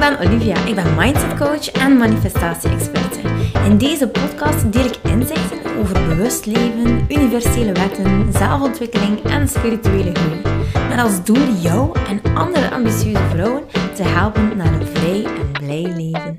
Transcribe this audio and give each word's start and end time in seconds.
ben 0.00 0.18
Olivia. 0.18 0.64
Ik 0.64 0.74
ben 0.74 0.94
mindset 0.94 1.36
coach 1.38 1.70
en 1.70 1.96
manifestatie-experte. 1.96 3.20
In 3.64 3.78
deze 3.78 4.08
podcast 4.08 4.72
deel 4.72 4.84
ik 4.84 4.96
inzichten 5.02 5.76
over 5.78 6.06
bewust 6.08 6.46
leven, 6.46 7.04
universele 7.08 7.72
wetten, 7.72 8.32
zelfontwikkeling 8.32 9.22
en 9.22 9.48
spirituele 9.48 10.14
groei. 10.14 10.40
Met 10.88 10.98
als 10.98 11.24
doel 11.24 11.52
jou 11.52 11.98
en 12.08 12.34
andere 12.34 12.70
ambitieuze 12.70 13.28
vrouwen 13.30 13.64
te 13.94 14.02
helpen 14.02 14.56
naar 14.56 14.72
een 14.72 14.86
vrij 14.86 15.24
en 15.24 15.52
blij 15.52 15.82
leven. 15.82 16.38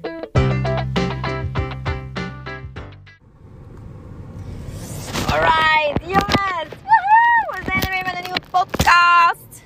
Alright, 5.30 6.02
jongens! 6.02 6.72
Woehoe! 6.84 7.50
We 7.50 7.62
zijn 7.66 7.82
er 7.82 7.90
weer 7.90 8.04
met 8.06 8.16
een 8.16 8.24
nieuwe 8.24 8.42
podcast. 8.52 9.64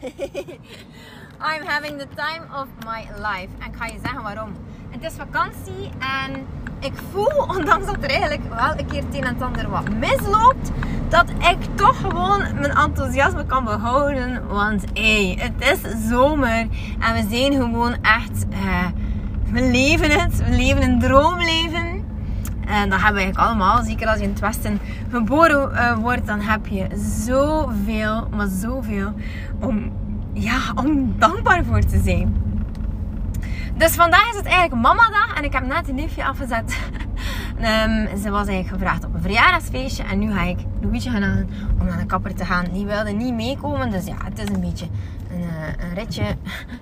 I'm 1.40 1.64
having 1.64 1.98
the 1.98 2.06
time 2.16 2.42
of 2.52 2.66
my 2.84 3.06
life. 3.16 3.48
En 3.58 3.66
ik 3.70 3.76
ga 3.78 3.86
je 3.86 3.98
zeggen 4.02 4.22
waarom. 4.22 4.52
Het 4.90 5.02
is 5.02 5.12
vakantie 5.12 5.90
en 5.98 6.46
ik 6.80 6.92
voel, 7.12 7.44
ondanks 7.56 7.86
dat 7.86 7.96
er 8.00 8.10
eigenlijk 8.10 8.54
wel 8.54 8.70
een 8.76 8.86
keer 8.86 9.02
het 9.02 9.14
een 9.14 9.24
en 9.24 9.34
het 9.34 9.42
ander 9.42 9.70
wat 9.70 9.94
misloopt, 9.94 10.70
dat 11.08 11.30
ik 11.30 11.56
toch 11.74 11.96
gewoon 12.00 12.38
mijn 12.38 12.76
enthousiasme 12.76 13.46
kan 13.46 13.64
behouden. 13.64 14.46
Want 14.46 14.84
hé, 14.92 15.36
het 15.38 15.52
is 15.58 16.08
zomer 16.08 16.68
en 16.98 17.14
we 17.14 17.26
zijn 17.30 17.52
gewoon 17.52 17.96
echt, 18.02 18.46
eh, 18.50 18.86
we 19.50 19.62
leven 19.70 20.20
het, 20.20 20.36
we 20.36 20.56
leven 20.56 20.82
een 20.82 20.98
droomleven. 20.98 22.06
En 22.66 22.90
dat 22.90 23.00
hebben 23.00 23.14
we 23.14 23.20
eigenlijk 23.20 23.38
allemaal. 23.38 23.82
Zeker 23.82 24.08
als 24.08 24.18
je 24.18 24.24
in 24.24 24.30
het 24.30 24.40
Westen 24.40 24.80
geboren 25.10 25.70
uh, 25.72 25.96
wordt, 25.96 26.26
dan 26.26 26.40
heb 26.40 26.66
je 26.66 26.86
zoveel, 27.24 28.28
maar 28.36 28.46
zoveel 28.46 29.12
om, 29.60 29.92
ja, 30.38 30.72
om 30.74 31.14
dankbaar 31.18 31.64
voor 31.64 31.80
te 31.80 32.00
zijn. 32.04 32.46
Dus 33.76 33.94
vandaag 33.94 34.30
is 34.30 34.36
het 34.36 34.46
eigenlijk 34.46 34.82
mamadag 34.82 35.34
en 35.36 35.44
ik 35.44 35.52
heb 35.52 35.66
net 35.66 35.88
een 35.88 35.94
liefje 35.94 36.24
afgezet. 36.24 36.78
um, 37.60 38.08
ze 38.22 38.30
was 38.30 38.46
eigenlijk 38.46 38.68
gevraagd 38.68 39.04
op 39.04 39.14
een 39.14 39.22
verjaardagsfeestje 39.22 40.02
en 40.02 40.18
nu 40.18 40.32
ga 40.32 40.42
ik 40.42 40.58
Louietje 40.80 41.10
gaan 41.10 41.48
om 41.78 41.86
naar 41.86 41.98
de 41.98 42.06
kapper 42.06 42.34
te 42.34 42.44
gaan. 42.44 42.64
Die 42.72 42.86
wilde 42.86 43.10
niet 43.10 43.34
meekomen, 43.34 43.90
dus 43.90 44.06
ja, 44.06 44.16
het 44.24 44.38
is 44.38 44.48
een 44.48 44.60
beetje 44.60 44.86
een, 45.30 45.40
uh, 45.40 45.88
een 45.88 45.94
ritje 45.94 46.24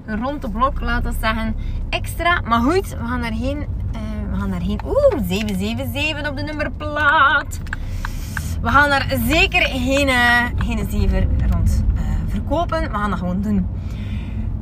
rond 0.22 0.42
de 0.42 0.50
blok, 0.50 0.80
laten 0.80 1.12
we 1.12 1.16
zeggen, 1.20 1.56
extra. 1.90 2.40
Maar 2.40 2.60
goed, 2.60 2.88
we 2.88 3.06
gaan 3.06 3.20
daarheen. 3.20 3.58
Uh, 3.58 4.00
we 4.30 4.38
gaan 4.38 4.50
daarheen. 4.50 4.80
Oeh, 4.84 5.22
777 5.28 6.28
op 6.28 6.36
de 6.36 6.42
nummerplaat. 6.42 7.60
We 8.60 8.68
gaan 8.68 8.88
daar 8.88 9.14
zeker 9.28 9.62
geen, 9.62 10.08
uh, 10.08 10.44
geen 10.56 10.90
zever 10.90 11.20
rond 11.22 11.35
verkopen. 12.36 12.80
We 12.80 12.98
gaan 12.98 13.10
dat 13.10 13.18
gewoon 13.18 13.40
doen. 13.40 13.66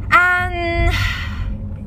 En 0.09 0.91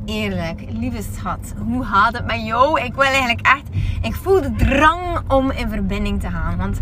eerlijk, 0.05 0.65
lieve 0.69 1.01
schat, 1.13 1.53
hoe 1.65 1.83
gaat 1.83 2.13
het 2.13 2.25
met 2.25 2.45
jou? 2.45 2.81
Ik 2.81 2.93
wil 2.93 3.03
eigenlijk 3.03 3.41
echt, 3.41 3.69
ik 4.01 4.15
voel 4.15 4.41
de 4.41 4.53
drang 4.55 5.01
om 5.27 5.51
in 5.51 5.69
verbinding 5.69 6.21
te 6.21 6.29
gaan. 6.29 6.57
Want 6.57 6.79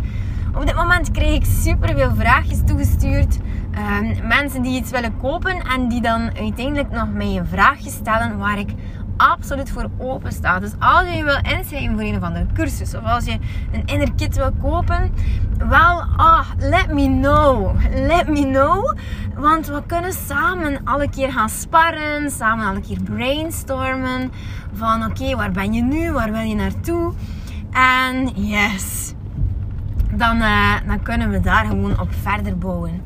op 0.56 0.66
dit 0.66 0.76
moment 0.76 1.12
krijg 1.12 1.36
ik 1.36 1.46
super 1.46 1.96
veel 1.96 2.16
vraagjes 2.16 2.60
toegestuurd. 2.66 3.38
Um, 4.00 4.28
mensen 4.28 4.62
die 4.62 4.78
iets 4.80 4.92
willen 4.92 5.18
kopen 5.18 5.62
en 5.62 5.88
die 5.88 6.02
dan 6.02 6.30
uiteindelijk 6.38 6.92
nog 6.92 7.12
mij 7.14 7.38
een 7.38 7.46
vraagje 7.46 7.90
stellen 7.90 8.38
waar 8.38 8.60
ik 8.60 8.70
absoluut 9.18 9.70
voor 9.70 9.90
open 9.98 10.32
sta. 10.32 10.60
Dus 10.60 10.72
als 10.80 11.08
je 11.10 11.16
je 11.16 11.24
wil 11.24 11.38
inschrijven 11.58 11.92
voor 11.92 12.02
een 12.02 12.16
of 12.16 12.22
andere 12.22 12.46
cursus 12.54 12.96
of 12.96 13.04
als 13.04 13.26
je 13.26 13.38
een 13.72 13.86
inner 13.86 14.14
kit 14.14 14.36
wil 14.36 14.52
kopen, 14.62 15.12
wel, 15.58 16.04
ah, 16.18 16.46
let 16.58 16.94
me 16.94 17.06
know. 17.06 17.76
Let 17.94 18.28
me 18.28 18.42
know. 18.42 18.98
Want 19.36 19.68
we 19.68 19.84
kunnen 19.86 20.14
samen 20.14 20.80
alle 20.84 21.10
keer 21.10 21.32
gaan 21.32 21.50
sparren, 21.50 22.32
samen 22.32 22.66
alle 22.66 22.82
keer 22.82 23.02
brainstormen. 23.04 24.32
Van 24.74 25.06
oké, 25.06 25.36
waar 25.36 25.52
ben 25.52 25.74
je 25.74 25.82
nu? 25.82 26.12
Waar 26.12 26.32
wil 26.32 26.42
je 26.42 26.56
naartoe? 26.56 27.14
En 27.72 28.28
yes, 28.28 29.14
dan, 30.12 30.38
uh, 30.38 30.74
dan 30.88 31.02
kunnen 31.02 31.30
we 31.30 31.40
daar 31.40 31.66
gewoon 31.66 32.00
op 32.00 32.10
verder 32.22 32.58
bouwen. 32.58 33.02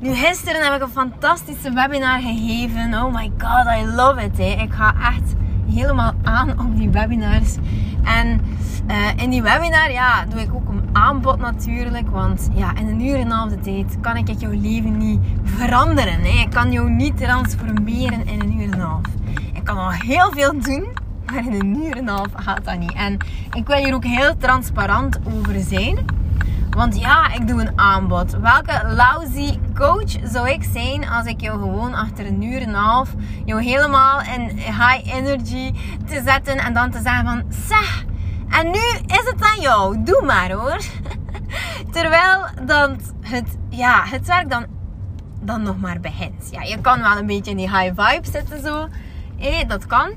Nu, 0.00 0.14
gisteren 0.14 0.64
heb 0.64 0.74
ik 0.74 0.82
een 0.82 0.88
fantastische 0.88 1.72
webinar 1.72 2.20
gegeven. 2.20 2.94
Oh 2.94 3.14
my 3.14 3.32
god, 3.38 3.66
I 3.66 3.86
love 3.86 4.22
it. 4.22 4.38
Hè. 4.38 4.62
Ik 4.62 4.72
ga 4.72 4.94
echt 5.00 5.34
helemaal 5.76 6.12
aan 6.22 6.50
op 6.50 6.76
die 6.76 6.90
webinars. 6.90 7.56
En 8.04 8.40
uh, 8.90 9.22
in 9.22 9.30
die 9.30 9.42
webinar 9.42 9.90
ja, 9.90 10.24
doe 10.24 10.40
ik 10.40 10.54
ook 10.54 10.68
een 10.68 10.88
aanbod 10.92 11.38
natuurlijk. 11.38 12.08
Want 12.10 12.48
ja, 12.54 12.76
in 12.76 12.88
een 12.88 13.00
uur 13.00 13.14
en 13.14 13.20
een 13.20 13.30
half 13.30 13.50
de 13.50 13.58
tijd 13.58 13.96
kan 14.00 14.16
ik 14.16 14.28
jouw 14.38 14.50
leven 14.60 14.96
niet 14.98 15.20
veranderen. 15.42 16.20
Hè. 16.20 16.40
Ik 16.40 16.50
kan 16.50 16.72
jou 16.72 16.90
niet 16.90 17.16
transformeren 17.16 18.26
in 18.26 18.40
een 18.40 18.60
uur 18.60 18.72
en 18.72 18.72
een 18.72 18.80
half. 18.80 19.06
Ik 19.52 19.64
kan 19.64 19.78
al 19.78 19.90
heel 19.90 20.30
veel 20.30 20.60
doen. 20.60 20.86
Maar 21.26 21.46
in 21.46 21.52
een 21.52 21.76
uur 21.76 21.96
en 21.96 21.98
een 21.98 22.08
half 22.08 22.28
gaat 22.34 22.64
dat 22.64 22.78
niet. 22.78 22.92
En 22.92 23.16
ik 23.52 23.66
wil 23.66 23.76
hier 23.76 23.94
ook 23.94 24.04
heel 24.04 24.36
transparant 24.36 25.18
over 25.36 25.60
zijn. 25.60 25.98
Want 26.76 26.98
ja, 26.98 27.32
ik 27.32 27.48
doe 27.48 27.60
een 27.60 27.78
aanbod. 27.78 28.30
Welke 28.30 28.82
lousy 28.86 29.58
coach 29.74 30.10
zou 30.24 30.50
ik 30.50 30.62
zijn 30.72 31.08
als 31.08 31.26
ik 31.26 31.40
jou 31.40 31.58
gewoon 31.58 31.94
achter 31.94 32.26
een 32.26 32.42
uur 32.42 32.60
en 32.60 32.68
een 32.68 32.74
half 32.74 33.14
jou 33.44 33.62
helemaal 33.62 34.20
in 34.20 34.56
high 34.56 35.14
energy 35.14 35.72
te 36.06 36.22
zetten 36.24 36.58
en 36.58 36.74
dan 36.74 36.90
te 36.90 37.00
zeggen 37.02 37.24
van 37.24 37.44
zeg, 37.48 38.04
en 38.48 38.70
nu 38.70 38.78
is 39.06 39.22
het 39.24 39.42
aan 39.42 39.60
jou. 39.60 40.02
Doe 40.02 40.22
maar 40.24 40.52
hoor. 40.52 40.78
Terwijl 41.96 42.46
dat 42.64 42.96
het, 43.20 43.56
ja, 43.68 44.02
het 44.04 44.26
werk 44.26 44.50
dan, 44.50 44.66
dan 45.40 45.62
nog 45.62 45.78
maar 45.78 46.00
begint. 46.00 46.48
Ja, 46.50 46.62
je 46.62 46.80
kan 46.80 47.00
wel 47.00 47.16
een 47.16 47.26
beetje 47.26 47.50
in 47.50 47.56
die 47.56 47.76
high 47.78 48.02
vibe 48.02 48.30
zitten 48.30 48.62
zo. 48.62 48.88
Eh, 49.38 49.68
dat 49.68 49.86
kan. 49.86 50.10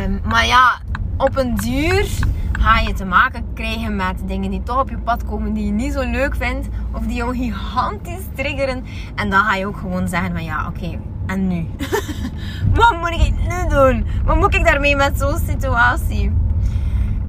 Um, 0.00 0.20
maar 0.24 0.46
ja, 0.46 0.78
op 1.16 1.36
een 1.36 1.54
duur 1.56 2.08
ga 2.58 2.78
je 2.78 2.92
te 2.92 3.04
maken 3.04 3.44
krijgen 3.54 3.96
met 3.96 4.22
dingen 4.26 4.50
die 4.50 4.62
toch 4.62 4.80
op 4.80 4.90
je 4.90 4.98
pad 4.98 5.24
komen 5.24 5.52
die 5.52 5.66
je 5.66 5.72
niet 5.72 5.92
zo 5.92 6.10
leuk 6.10 6.36
vindt. 6.36 6.68
Of 6.92 7.06
die 7.06 7.16
jou 7.16 7.36
gigantisch 7.36 8.26
triggeren. 8.34 8.84
En 9.14 9.30
dan 9.30 9.40
ga 9.44 9.54
je 9.54 9.66
ook 9.66 9.76
gewoon 9.76 10.08
zeggen 10.08 10.32
van 10.32 10.44
ja, 10.44 10.66
oké, 10.66 10.98
en 11.26 11.46
nu? 11.46 11.66
Wat 12.74 12.96
moet 13.00 13.26
ik 13.26 13.34
nu 13.48 13.68
doen? 13.68 14.06
Wat 14.24 14.36
moet 14.36 14.54
ik 14.54 14.64
daarmee 14.64 14.96
met 14.96 15.18
zo'n 15.18 15.38
situatie? 15.46 16.32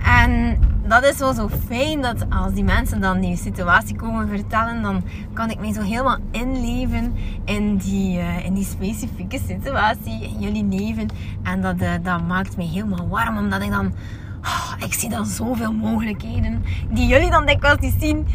En 0.04 0.60
dat 0.88 1.06
is 1.06 1.18
wel 1.18 1.34
zo 1.34 1.50
fijn 1.68 2.02
dat 2.02 2.26
als 2.30 2.54
die 2.54 2.64
mensen 2.64 3.02
dan 3.02 3.20
die 3.20 3.38
situatie 3.38 3.96
komen 3.96 4.28
vertellen, 4.28 4.82
dan 4.82 5.04
kan 5.34 5.50
ik 5.50 5.60
mij 5.60 5.74
zo 5.74 5.82
helemaal 5.82 6.18
inleven 6.32 7.14
in 7.46 7.78
die, 7.78 8.18
uh, 8.18 8.46
in 8.46 8.54
die 8.54 8.64
specifieke 8.64 9.40
situatie 9.48 10.24
in 10.24 10.40
jullie 10.40 10.66
leven. 10.66 11.08
En 11.44 11.62
dat, 11.62 11.82
uh, 11.82 11.92
dat 12.04 12.28
maakt 12.28 12.58
mij 12.58 12.66
helemaal 12.66 13.08
warm, 13.08 13.38
omdat 13.38 13.62
ik 13.62 13.70
dan 13.70 13.94
Oh, 14.42 14.74
ik 14.86 14.94
zie 14.94 15.10
dan 15.10 15.26
zoveel 15.26 15.74
mogelijkheden 15.74 16.64
die 16.90 17.08
jullie 17.08 17.30
dan 17.30 17.46
dikwijls 17.46 17.80
niet 17.80 17.96
zien. 18.00 18.28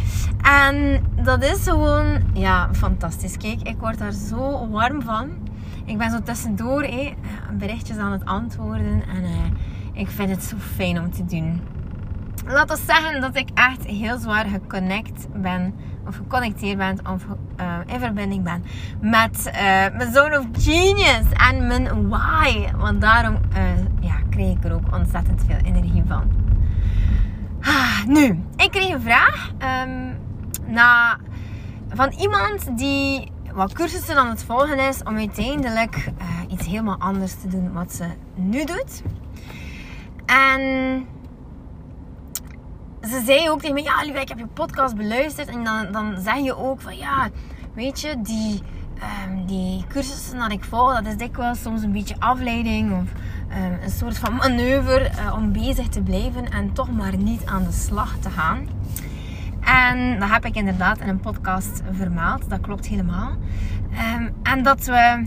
En 0.43 1.05
dat 1.25 1.43
is 1.43 1.63
gewoon, 1.63 2.23
ja, 2.35 2.69
fantastisch. 2.73 3.37
Kijk, 3.37 3.63
ik 3.63 3.77
word 3.79 3.99
daar 3.99 4.13
zo 4.13 4.69
warm 4.69 5.03
van. 5.03 5.31
Ik 5.85 5.99
ben 5.99 6.11
zo 6.11 6.23
tussendoor 6.23 6.83
eh, 6.83 7.13
berichtjes 7.53 7.97
aan 7.97 8.13
het 8.13 8.25
antwoorden. 8.25 9.03
En 9.09 9.25
eh, 9.25 10.01
ik 10.01 10.09
vind 10.09 10.31
het 10.31 10.43
zo 10.43 10.57
fijn 10.57 11.01
om 11.01 11.11
te 11.11 11.25
doen. 11.25 11.61
Laat 12.47 12.71
ons 12.71 12.85
zeggen 12.87 13.21
dat 13.21 13.37
ik 13.37 13.49
echt 13.55 13.87
heel 13.87 14.19
zwaar 14.19 14.47
geconnect 14.47 15.27
ben. 15.33 15.75
Of 16.07 16.17
geconnecteerd 16.17 16.79
ben. 16.79 16.99
Of 17.13 17.25
uh, 17.61 17.95
in 17.95 18.01
verbinding 18.01 18.45
ben. 18.45 18.65
Met 19.01 19.47
uh, 19.47 19.53
mijn 19.97 20.13
zone 20.13 20.39
of 20.39 20.47
genius. 20.53 21.33
En 21.33 21.67
mijn 21.67 22.09
why. 22.09 22.73
Want 22.77 23.01
daarom 23.01 23.39
ja, 23.55 23.94
kreeg 24.35 24.57
ik 24.57 24.65
er 24.65 24.73
ook 24.73 24.95
ontzettend 24.95 25.43
veel 25.47 25.57
energie 25.57 26.03
van. 26.07 26.31
Ah, 27.61 28.05
nu, 28.07 28.43
ik 28.57 28.71
kreeg 28.71 28.89
een 28.89 29.01
vraag. 29.01 29.51
Um, 29.51 30.17
na, 30.67 31.19
van 31.89 32.11
iemand 32.11 32.79
die 32.79 33.33
wat 33.53 33.73
cursussen 33.73 34.17
aan 34.17 34.29
het 34.29 34.45
volgen 34.45 34.79
is. 34.79 35.03
Om 35.03 35.17
uiteindelijk 35.17 36.11
iets 36.49 36.67
helemaal 36.67 36.99
anders 36.99 37.35
te 37.41 37.49
doen 37.49 37.73
wat 37.73 37.93
ze 37.93 38.05
nu 38.35 38.65
doet. 38.65 39.03
En 40.27 40.61
ze 43.03 43.23
zei 43.27 43.51
ook 43.51 43.61
tegen 43.61 43.75
me, 43.75 43.83
ja 43.83 44.03
Lieve, 44.03 44.21
ik 44.21 44.29
heb 44.29 44.39
je 44.39 44.47
podcast 44.47 44.97
beluisterd. 44.97 45.49
En 45.49 45.65
dan, 45.65 45.93
dan 45.93 46.21
zeg 46.21 46.37
je 46.37 46.57
ook 46.57 46.81
van, 46.81 46.97
ja, 46.97 47.29
weet 47.75 48.01
je, 48.01 48.21
die, 48.23 48.63
um, 49.29 49.47
die 49.47 49.85
cursussen 49.89 50.39
dat 50.39 50.53
ik 50.53 50.65
volg, 50.65 50.95
dat 50.95 51.07
is 51.07 51.17
dikwijls 51.17 51.63
soms 51.63 51.83
een 51.83 51.93
beetje 51.93 52.17
afleiding. 52.19 52.93
Of 52.93 53.09
een 53.83 53.91
soort 53.91 54.19
van 54.19 54.35
manoeuvre 54.35 55.11
uh, 55.11 55.35
om 55.35 55.53
bezig 55.53 55.89
te 55.89 56.03
blijven 56.03 56.51
en 56.51 56.73
toch 56.73 56.91
maar 56.91 57.17
niet 57.17 57.47
aan 57.47 57.65
de 57.65 57.73
slag 57.73 58.17
te 58.21 58.31
gaan. 58.31 58.69
En 59.61 60.19
dat 60.19 60.31
heb 60.31 60.45
ik 60.45 60.55
inderdaad 60.55 61.01
in 61.01 61.09
een 61.09 61.21
podcast 61.21 61.83
vermaald. 61.91 62.51
Dat 62.51 62.61
klopt 62.61 62.87
helemaal. 62.87 63.31
Um, 64.17 64.31
en 64.43 64.63
dat 64.63 64.85
we 64.85 65.27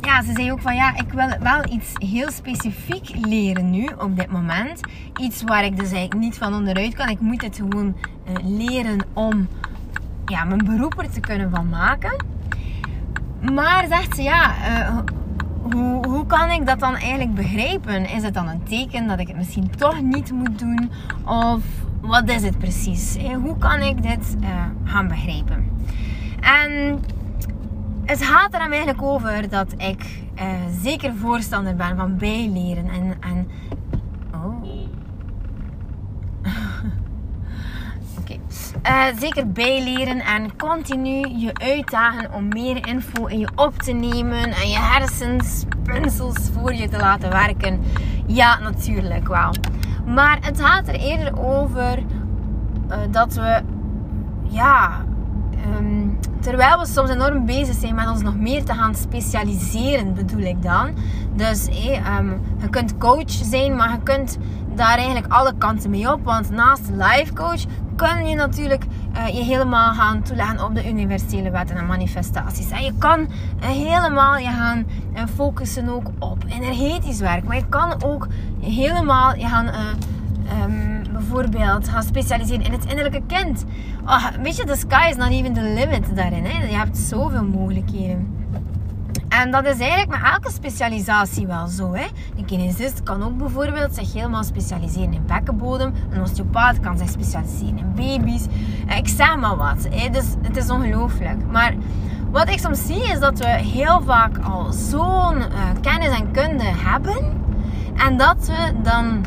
ja, 0.00 0.22
ze 0.22 0.32
zei 0.32 0.52
ook 0.52 0.60
van 0.60 0.74
ja, 0.74 0.96
ik 0.96 1.12
wil 1.12 1.28
wel 1.40 1.72
iets 1.72 1.92
heel 1.94 2.30
specifiek 2.30 3.26
leren 3.26 3.70
nu 3.70 3.88
op 3.98 4.16
dit 4.16 4.30
moment. 4.30 4.80
Iets 5.20 5.42
waar 5.42 5.64
ik 5.64 5.76
dus 5.76 5.90
eigenlijk 5.90 6.20
niet 6.20 6.38
van 6.38 6.54
onderuit 6.54 6.94
kan. 6.94 7.08
Ik 7.08 7.20
moet 7.20 7.42
het 7.42 7.56
gewoon 7.56 7.96
uh, 8.28 8.34
leren 8.42 8.98
om 9.12 9.48
ja, 10.26 10.44
mijn 10.44 10.64
beroep 10.64 10.98
er 10.98 11.10
te 11.10 11.20
kunnen 11.20 11.50
van 11.50 11.68
maken. 11.68 12.24
Maar 13.52 13.86
zegt 13.86 14.16
ze 14.16 14.22
ja, 14.22 14.54
uh, 14.68 14.98
hoe, 15.62 16.06
hoe 16.06 16.26
kan 16.26 16.50
ik 16.50 16.66
dat 16.66 16.80
dan 16.80 16.94
eigenlijk 16.94 17.34
begrijpen? 17.34 18.08
Is 18.08 18.22
het 18.22 18.34
dan 18.34 18.48
een 18.48 18.62
teken 18.62 19.06
dat 19.06 19.18
ik 19.18 19.26
het 19.28 19.36
misschien 19.36 19.70
toch 19.76 20.02
niet 20.02 20.32
moet 20.32 20.58
doen? 20.58 20.90
Of 21.24 21.64
wat 22.00 22.28
is 22.28 22.42
het 22.42 22.58
precies? 22.58 23.16
Hoe 23.42 23.58
kan 23.58 23.80
ik 23.80 24.02
dit 24.02 24.36
uh, 24.40 24.64
gaan 24.84 25.08
begrijpen? 25.08 25.70
En 26.40 27.00
het 28.04 28.22
gaat 28.22 28.54
er 28.54 28.60
eigenlijk 28.60 29.02
over 29.02 29.48
dat 29.48 29.72
ik 29.76 30.22
uh, 30.36 30.44
zeker 30.82 31.14
voorstander 31.14 31.76
ben 31.76 31.96
van 31.96 32.16
bijleren 32.16 32.88
en, 32.88 33.16
en 33.20 33.48
oh. 34.34 34.64
Oké. 38.20 38.38
Uh, 38.86 39.04
zeker 39.18 39.52
bijleren 39.52 40.20
en 40.20 40.56
continu 40.56 41.28
je 41.38 41.50
uitdagen 41.54 42.32
om 42.32 42.48
meer 42.48 42.86
info 42.86 43.26
in 43.26 43.38
je 43.38 43.48
op 43.54 43.78
te 43.78 43.92
nemen 43.92 44.42
en 44.42 44.68
je 44.68 44.78
hersenspinsels 44.78 46.36
voor 46.52 46.74
je 46.74 46.88
te 46.88 46.96
laten 46.96 47.30
werken. 47.30 47.80
Ja, 48.26 48.58
natuurlijk 48.58 49.28
wel. 49.28 49.54
Maar 50.06 50.38
het 50.40 50.60
gaat 50.60 50.88
er 50.88 50.94
eerder 50.94 51.38
over 51.38 51.98
uh, 51.98 52.96
dat 53.10 53.34
we 53.34 53.62
ja, 54.42 55.04
um, 55.78 56.18
terwijl 56.40 56.78
we 56.78 56.86
soms 56.86 57.10
enorm 57.10 57.46
bezig 57.46 57.74
zijn 57.74 57.94
met 57.94 58.08
ons 58.08 58.22
nog 58.22 58.36
meer 58.36 58.64
te 58.64 58.74
gaan 58.74 58.94
specialiseren, 58.94 60.14
bedoel 60.14 60.42
ik 60.42 60.62
dan. 60.62 60.94
Dus 61.34 61.68
um, 62.18 62.40
je 62.60 62.68
kunt 62.70 62.98
coach 62.98 63.30
zijn, 63.30 63.76
maar 63.76 63.90
je 63.92 64.02
kunt 64.02 64.38
daar 64.74 64.96
eigenlijk 64.96 65.32
alle 65.32 65.54
kanten 65.58 65.90
mee 65.90 66.12
op. 66.12 66.24
Want 66.24 66.50
naast 66.50 66.90
life 66.90 67.32
coach 67.32 67.64
kun 68.00 68.26
je 68.26 68.34
natuurlijk 68.34 68.84
uh, 69.16 69.28
je 69.28 69.42
helemaal 69.42 69.94
gaan 69.94 70.22
toeleggen 70.22 70.64
op 70.64 70.74
de 70.74 70.88
universele 70.88 71.50
wetten 71.50 71.76
en 71.76 71.86
manifestaties. 71.86 72.70
En 72.70 72.84
je 72.84 72.92
kan 72.98 73.20
uh, 73.20 73.66
helemaal 73.66 74.36
je 74.36 74.48
gaan 74.48 74.86
uh, 75.14 75.20
focussen 75.34 75.88
ook 75.88 76.06
op 76.18 76.44
energetisch 76.48 77.20
werk. 77.20 77.44
Maar 77.44 77.56
je 77.56 77.68
kan 77.68 78.02
ook 78.02 78.26
helemaal 78.60 79.34
je 79.34 79.46
gaan 79.46 79.66
um, 79.66 81.02
bijvoorbeeld 81.12 81.88
gaan 81.88 82.02
specialiseren 82.02 82.64
in 82.64 82.72
het 82.72 82.84
innerlijke 82.84 83.22
kind. 83.26 83.64
Oh, 84.04 84.26
weet 84.42 84.56
je, 84.56 84.64
the 84.64 84.76
sky 84.76 85.06
is 85.10 85.16
not 85.16 85.30
even 85.30 85.52
the 85.52 85.62
limit 85.62 86.16
daarin. 86.16 86.44
Hè? 86.44 86.66
Je 86.66 86.76
hebt 86.76 86.98
zoveel 86.98 87.44
mogelijkheden. 87.44 88.38
En 89.40 89.50
dat 89.50 89.66
is 89.66 89.78
eigenlijk 89.78 90.10
met 90.10 90.32
elke 90.32 90.50
specialisatie 90.50 91.46
wel 91.46 91.66
zo. 91.66 91.92
Hè? 91.94 92.06
Een 92.36 92.44
kinesist 92.44 93.02
kan 93.02 93.22
ook 93.22 93.36
bijvoorbeeld 93.36 93.94
zich 93.94 94.12
helemaal 94.12 94.44
specialiseren 94.44 95.12
in 95.12 95.26
bekkenbodem. 95.26 95.92
Een 96.10 96.20
osteopaat 96.20 96.80
kan 96.80 96.98
zich 96.98 97.08
specialiseren 97.08 97.78
in 97.78 97.92
baby's. 97.94 98.46
Eh, 98.86 98.96
ik 98.96 99.08
zeg 99.08 99.36
maar 99.36 99.56
wat. 99.56 99.88
Hè? 99.90 100.08
Dus 100.08 100.24
het 100.42 100.56
is 100.56 100.70
ongelooflijk. 100.70 101.46
Maar 101.50 101.74
wat 102.30 102.48
ik 102.48 102.58
soms 102.58 102.86
zie 102.86 103.02
is 103.02 103.20
dat 103.20 103.38
we 103.38 103.46
heel 103.48 104.02
vaak 104.02 104.38
al 104.38 104.72
zo'n 104.72 105.38
uh, 105.38 105.44
kennis 105.80 106.18
en 106.18 106.30
kunde 106.30 106.64
hebben. 106.64 107.38
En 107.96 108.16
dat 108.16 108.46
we 108.46 108.72
dan 108.82 109.24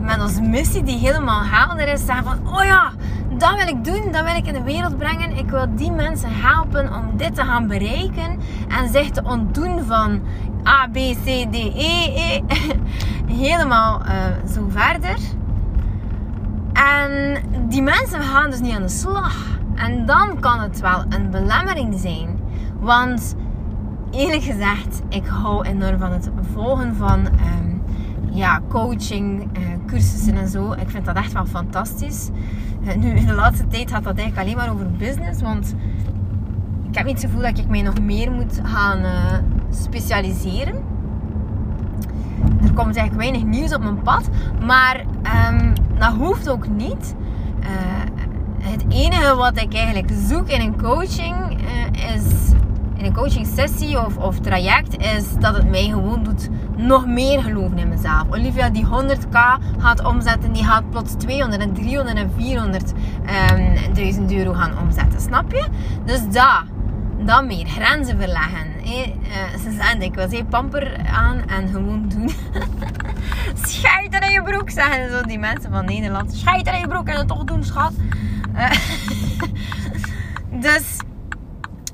met 0.00 0.20
onze 0.22 0.42
missie 0.42 0.82
die 0.82 0.98
helemaal 0.98 1.42
helder 1.44 1.88
is, 1.88 2.04
zeggen 2.04 2.24
van, 2.24 2.56
oh 2.56 2.64
ja, 2.64 2.92
dat 3.38 3.54
wil 3.56 3.68
ik 3.68 3.84
doen, 3.84 4.12
dat 4.12 4.24
wil 4.24 4.34
ik 4.34 4.46
in 4.46 4.52
de 4.52 4.62
wereld 4.62 4.98
brengen. 4.98 5.36
Ik 5.36 5.50
wil 5.50 5.66
die 5.76 5.90
mensen 5.90 6.30
helpen 6.32 6.94
om 6.94 7.16
dit 7.16 7.34
te 7.34 7.44
gaan 7.44 7.66
bereiken 7.66 8.38
en 8.68 8.88
zich 8.88 9.10
te 9.10 9.22
ontdoen 9.24 9.84
van 9.84 10.20
A, 10.66 10.86
B, 10.92 10.96
C, 10.96 11.46
D, 11.50 11.54
E, 11.54 12.12
E. 12.14 12.42
helemaal 13.42 14.02
uh, 14.06 14.12
zo 14.52 14.68
verder. 14.68 15.18
En 16.72 17.42
die 17.68 17.82
mensen 17.82 18.20
gaan 18.20 18.50
dus 18.50 18.60
niet 18.60 18.74
aan 18.74 18.82
de 18.82 18.88
slag. 18.88 19.34
En 19.74 20.06
dan 20.06 20.40
kan 20.40 20.60
het 20.60 20.80
wel 20.80 21.04
een 21.08 21.30
belemmering 21.30 21.98
zijn. 21.98 22.38
Want 22.80 23.34
eerlijk 24.10 24.42
gezegd, 24.42 25.02
ik 25.08 25.26
hou 25.26 25.66
enorm 25.66 25.98
van 25.98 26.12
het 26.12 26.30
volgen 26.52 26.96
van 26.96 27.26
um, 27.26 27.69
ja, 28.30 28.60
coaching, 28.68 29.58
uh, 29.58 29.66
cursussen 29.86 30.36
en 30.36 30.48
zo. 30.48 30.72
Ik 30.72 30.90
vind 30.90 31.04
dat 31.04 31.16
echt 31.16 31.32
wel 31.32 31.46
fantastisch. 31.46 32.28
Uh, 32.82 32.94
nu, 32.94 33.10
in 33.10 33.26
de 33.26 33.34
laatste 33.34 33.66
tijd 33.66 33.90
gaat 33.90 34.04
dat 34.04 34.18
eigenlijk 34.18 34.46
alleen 34.48 34.56
maar 34.56 34.74
over 34.74 34.92
business. 34.92 35.42
Want 35.42 35.74
ik 36.88 36.96
heb 36.96 37.06
niet 37.06 37.22
het 37.22 37.24
gevoel 37.24 37.42
dat 37.42 37.58
ik 37.58 37.68
mij 37.68 37.82
nog 37.82 38.00
meer 38.00 38.30
moet 38.30 38.60
gaan 38.62 38.98
uh, 38.98 39.34
specialiseren. 39.70 40.74
Er 42.62 42.72
komt 42.72 42.96
eigenlijk 42.96 43.16
weinig 43.16 43.44
nieuws 43.44 43.74
op 43.74 43.82
mijn 43.82 44.02
pad. 44.02 44.28
Maar 44.66 45.04
um, 45.50 45.72
dat 45.98 46.12
hoeft 46.12 46.48
ook 46.48 46.68
niet. 46.68 47.14
het 48.60 48.84
enige 48.88 49.34
wat 49.34 49.60
ik 49.60 49.74
eigenlijk 49.74 50.12
zoek 50.28 50.48
in 50.48 50.60
een 50.60 50.80
coaching 50.82 51.36
is 52.14 52.19
een 53.10 53.16
coaching 53.16 53.46
sessie 53.46 54.04
of, 54.04 54.16
of 54.16 54.40
traject 54.40 54.96
is 54.96 55.24
dat 55.38 55.56
het 55.56 55.70
mij 55.70 55.84
gewoon 55.84 56.24
doet 56.24 56.48
nog 56.76 57.06
meer 57.06 57.42
geloven 57.42 57.78
in 57.78 57.88
mezelf. 57.88 58.24
Olivia 58.30 58.70
die 58.70 58.86
100k 58.86 59.38
gaat 59.78 60.04
omzetten, 60.04 60.52
die 60.52 60.64
gaat 60.64 60.90
plots 60.90 61.14
200 61.14 61.62
en 61.62 61.72
300 61.72 62.16
en 62.16 62.30
400 62.36 62.92
um, 63.50 63.94
duizend 63.94 64.32
euro 64.32 64.52
gaan 64.52 64.78
omzetten. 64.78 65.20
Snap 65.20 65.52
je? 65.52 65.66
Dus 66.04 66.20
dat, 66.30 66.62
dat 67.24 67.44
meer. 67.44 67.66
Grenzen 67.66 68.18
verleggen. 68.18 68.66
Hey, 68.82 69.16
uh, 69.22 69.60
ze 69.62 69.70
zeggen 69.70 69.98
dikwijls, 69.98 70.32
hey, 70.32 70.44
pamper 70.44 70.96
aan 71.12 71.42
en 71.46 71.68
gewoon 71.68 72.08
doen. 72.08 72.30
Schijt 73.68 74.24
in 74.24 74.30
je 74.30 74.42
broek, 74.42 74.70
zeggen 74.70 75.10
zo 75.10 75.22
die 75.22 75.38
mensen 75.38 75.70
van 75.70 75.84
Nederland. 75.84 76.34
Schijt 76.34 76.66
in 76.66 76.78
je 76.78 76.88
broek 76.88 77.08
en 77.08 77.16
het 77.16 77.28
toch 77.28 77.44
doen, 77.44 77.64
schat. 77.64 77.92
Uh, 78.54 78.70
dus 80.66 80.98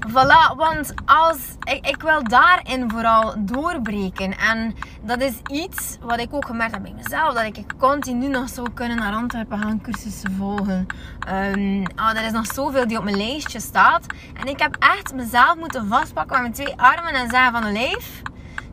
Voilà, 0.08 0.54
want 0.56 0.94
als, 1.04 1.38
ik, 1.82 2.02
wil 2.02 2.22
daarin 2.22 2.90
vooral 2.90 3.34
doorbreken. 3.38 4.38
En 4.38 4.74
dat 5.02 5.20
is 5.20 5.32
iets 5.50 5.98
wat 6.00 6.18
ik 6.18 6.34
ook 6.34 6.46
gemerkt 6.46 6.72
heb 6.72 6.82
bij 6.82 6.94
mezelf. 6.96 7.34
Dat 7.34 7.44
ik 7.44 7.64
continu 7.78 8.28
nog 8.28 8.48
zou 8.48 8.70
kunnen 8.74 8.96
naar 8.96 9.14
Antwerpen 9.14 9.58
gaan 9.58 9.80
cursussen 9.80 10.32
volgen. 10.32 10.86
Um, 11.28 11.82
oh, 11.96 12.10
er 12.16 12.24
is 12.24 12.32
nog 12.32 12.46
zoveel 12.46 12.86
die 12.86 12.98
op 12.98 13.04
mijn 13.04 13.16
lijstje 13.16 13.60
staat. 13.60 14.06
En 14.34 14.46
ik 14.46 14.60
heb 14.60 14.76
echt 14.78 15.14
mezelf 15.14 15.56
moeten 15.56 15.88
vastpakken 15.88 16.42
met 16.42 16.56
mijn 16.56 16.66
twee 16.66 16.80
armen 16.80 17.12
en 17.12 17.30
zeggen 17.30 17.52
van... 17.52 17.72
Leef, 17.72 18.22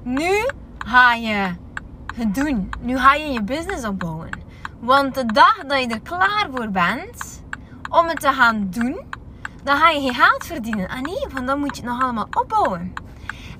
nu 0.04 0.50
ga 0.78 1.14
je 1.14 1.56
het 2.16 2.36
doen. 2.36 2.70
Nu 2.80 2.98
ga 2.98 3.14
je 3.14 3.32
je 3.32 3.44
business 3.44 3.86
opbouwen. 3.86 4.30
Want 4.80 5.16
de 5.16 5.26
dag 5.26 5.58
dat 5.68 5.80
je 5.80 5.88
er 5.88 6.02
klaar 6.02 6.48
voor 6.56 6.70
bent 6.70 7.44
om 7.90 8.08
het 8.08 8.20
te 8.20 8.32
gaan 8.32 8.68
doen 8.70 9.13
dan 9.64 9.78
ga 9.78 9.90
je 9.90 10.02
geen 10.02 10.14
geld 10.14 10.46
verdienen. 10.46 10.88
Ah 10.88 11.02
nee, 11.02 11.28
want 11.34 11.48
dan 11.48 11.60
moet 11.60 11.76
je 11.76 11.82
het 11.82 11.92
nog 11.92 12.02
allemaal 12.02 12.28
opbouwen. 12.32 12.94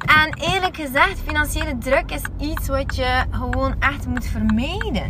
En 0.06 0.38
eerlijk 0.54 0.76
gezegd, 0.76 1.20
financiële 1.26 1.78
druk 1.78 2.12
is 2.12 2.22
iets 2.40 2.68
wat 2.68 2.96
je 2.96 3.24
gewoon 3.32 3.76
echt 3.80 4.08
moet 4.08 4.26
vermijden. 4.26 5.10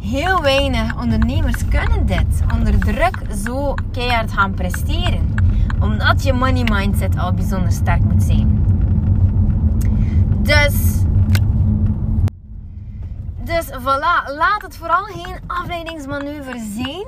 Heel 0.00 0.42
weinig 0.42 1.00
ondernemers 1.00 1.68
kunnen 1.68 2.06
dit 2.06 2.42
onder 2.52 2.78
druk 2.78 3.18
zo 3.44 3.74
keihard 3.92 4.32
gaan 4.32 4.54
presteren. 4.54 5.34
Omdat 5.80 6.22
je 6.22 6.32
money 6.32 6.64
mindset 6.64 7.18
al 7.18 7.32
bijzonder 7.32 7.72
sterk 7.72 8.00
moet 8.00 8.22
zijn. 8.22 8.64
Dus 10.42 11.02
dus 13.56 13.66
voilà, 13.66 14.36
laat 14.36 14.62
het 14.62 14.76
vooral 14.76 15.04
geen 15.04 15.36
afleidingsmanoeuvre 15.46 16.58
zijn. 16.74 17.06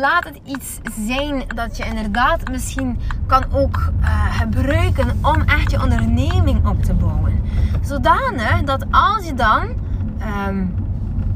Laat 0.00 0.24
het 0.24 0.40
iets 0.44 0.78
zijn 1.06 1.44
dat 1.54 1.76
je 1.76 1.84
inderdaad 1.84 2.50
misschien 2.50 2.98
kan 3.26 3.44
ook 3.52 3.76
uh, 4.00 4.40
gebruiken 4.40 5.18
om 5.22 5.42
echt 5.42 5.70
je 5.70 5.82
onderneming 5.82 6.68
op 6.68 6.82
te 6.82 6.94
bouwen. 6.94 7.42
Zodanig 7.82 8.62
dat 8.62 8.84
als 8.90 9.26
je 9.26 9.34
dan 9.34 9.62
um, 10.48 10.74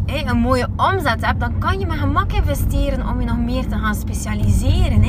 een 0.06 0.38
mooie 0.38 0.68
omzet 0.76 1.26
hebt, 1.26 1.40
dan 1.40 1.58
kan 1.58 1.78
je 1.78 1.86
met 1.86 1.98
gemak 1.98 2.32
investeren 2.32 3.08
om 3.08 3.20
je 3.20 3.26
nog 3.26 3.38
meer 3.38 3.68
te 3.68 3.76
gaan 3.76 3.94
specialiseren. 3.94 5.04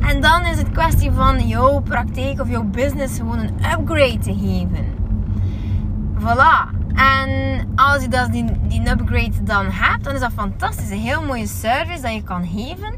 En 0.00 0.20
dan 0.20 0.44
is 0.44 0.58
het 0.58 0.70
kwestie 0.70 1.10
van 1.10 1.48
jouw 1.48 1.80
praktijk 1.80 2.40
of 2.40 2.48
jouw 2.48 2.64
business 2.64 3.18
gewoon 3.18 3.38
een 3.38 3.54
upgrade 3.72 4.18
te 4.18 4.34
geven. 4.34 4.84
Voilà. 6.18 6.79
En 7.00 7.68
als 7.76 8.02
je 8.02 8.08
dat 8.08 8.32
die, 8.32 8.44
die 8.68 8.90
upgrade 8.90 9.42
dan 9.42 9.66
hebt, 9.70 10.04
dan 10.04 10.14
is 10.14 10.20
dat 10.20 10.32
fantastisch. 10.32 10.90
Een 10.90 10.98
heel 10.98 11.22
mooie 11.22 11.46
service 11.46 12.02
dat 12.02 12.12
je 12.12 12.22
kan 12.22 12.46
geven 12.46 12.94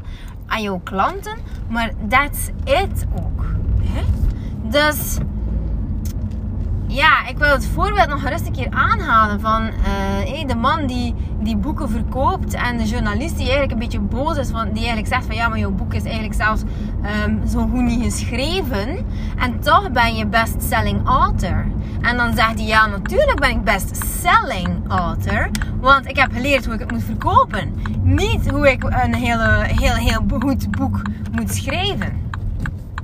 aan 0.47 0.61
jouw 0.61 0.81
klanten. 0.83 1.37
Maar 1.69 1.91
that's 2.09 2.47
it 2.63 3.05
ook. 3.15 3.45
Hè? 3.81 4.03
Dus 4.69 5.17
ja, 6.93 7.27
ik 7.27 7.37
wil 7.37 7.49
het 7.49 7.67
voorbeeld 7.67 8.07
nog 8.07 8.21
gerust 8.21 8.45
een 8.45 8.53
keer 8.53 8.69
aanhalen 8.69 9.39
van 9.39 9.63
uh, 9.63 10.47
de 10.47 10.55
man 10.55 10.85
die, 10.85 11.15
die 11.39 11.57
boeken 11.57 11.89
verkoopt 11.89 12.53
en 12.53 12.77
de 12.77 12.83
journalist 12.83 13.37
die 13.37 13.43
eigenlijk 13.43 13.71
een 13.71 13.79
beetje 13.79 13.99
boos 13.99 14.37
is, 14.37 14.49
van, 14.49 14.65
die 14.65 14.77
eigenlijk 14.77 15.07
zegt 15.07 15.25
van 15.25 15.35
ja, 15.35 15.47
maar 15.47 15.59
jouw 15.59 15.71
boek 15.71 15.93
is 15.93 16.03
eigenlijk 16.03 16.33
zelfs 16.33 16.61
um, 17.25 17.47
zo 17.47 17.67
goed 17.67 17.81
niet 17.81 18.03
geschreven 18.03 19.05
en 19.37 19.59
toch 19.59 19.91
ben 19.91 20.15
je 20.15 20.25
best-selling 20.25 21.07
author. 21.07 21.65
En 22.01 22.17
dan 22.17 22.33
zegt 22.35 22.53
hij 22.53 22.65
ja, 22.65 22.87
natuurlijk 22.87 23.39
ben 23.39 23.49
ik 23.49 23.63
best-selling 23.63 24.67
author, 24.87 25.49
want 25.79 26.05
ik 26.07 26.17
heb 26.17 26.31
geleerd 26.33 26.65
hoe 26.65 26.73
ik 26.73 26.79
het 26.79 26.91
moet 26.91 27.03
verkopen. 27.03 27.75
Niet 28.01 28.49
hoe 28.49 28.71
ik 28.71 28.83
een 28.83 29.15
hele, 29.15 29.63
heel, 29.65 29.93
heel 29.93 30.23
goed 30.39 30.71
boek 30.71 31.01
moet 31.31 31.53
schrijven. 31.53 32.21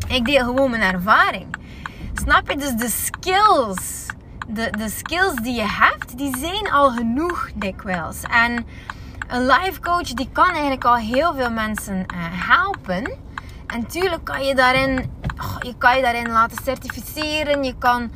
Ik 0.08 0.26
deel 0.26 0.46
gewoon 0.46 0.70
mijn 0.70 0.94
ervaring. 0.94 1.46
Snap 2.22 2.50
je? 2.50 2.58
Dus 2.58 2.74
de 2.74 2.90
skills 2.90 4.08
de, 4.50 4.70
de 4.78 4.90
skills 4.90 5.36
die 5.36 5.56
je 5.56 5.68
hebt, 5.68 6.18
die 6.18 6.38
zijn 6.38 6.72
al 6.72 6.92
genoeg 6.92 7.50
dikwijls. 7.56 8.22
En 8.22 8.66
een 9.28 9.46
life 9.46 9.80
coach 9.80 10.14
die 10.14 10.30
kan 10.32 10.50
eigenlijk 10.50 10.86
al 10.86 10.96
heel 10.96 11.34
veel 11.34 11.52
mensen 11.52 11.96
uh, 11.96 12.06
helpen. 12.48 13.18
En 13.68 13.88
tuurlijk 13.88 14.24
kan 14.24 14.46
je 14.46 14.56
daarin, 14.56 15.12
je 15.60 15.76
kan 15.78 15.96
je 15.96 16.02
daarin 16.02 16.30
laten 16.30 16.58
certificeren. 16.64 17.64
Je 17.64 17.76
kan 17.78 18.12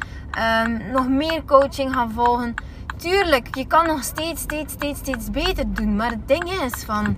um, 0.66 0.92
nog 0.92 1.08
meer 1.08 1.44
coaching 1.46 1.94
gaan 1.94 2.12
volgen. 2.12 2.54
Tuurlijk, 2.98 3.56
je 3.56 3.68
kan 3.68 3.88
nog 3.88 4.04
steeds, 4.04 4.42
steeds, 4.42 4.74
steeds, 4.74 5.00
steeds 5.00 5.32
beter 5.32 5.74
doen. 5.74 5.96
Maar 5.96 6.10
het 6.10 6.28
ding 6.28 6.52
is 6.52 6.84
van, 6.84 7.18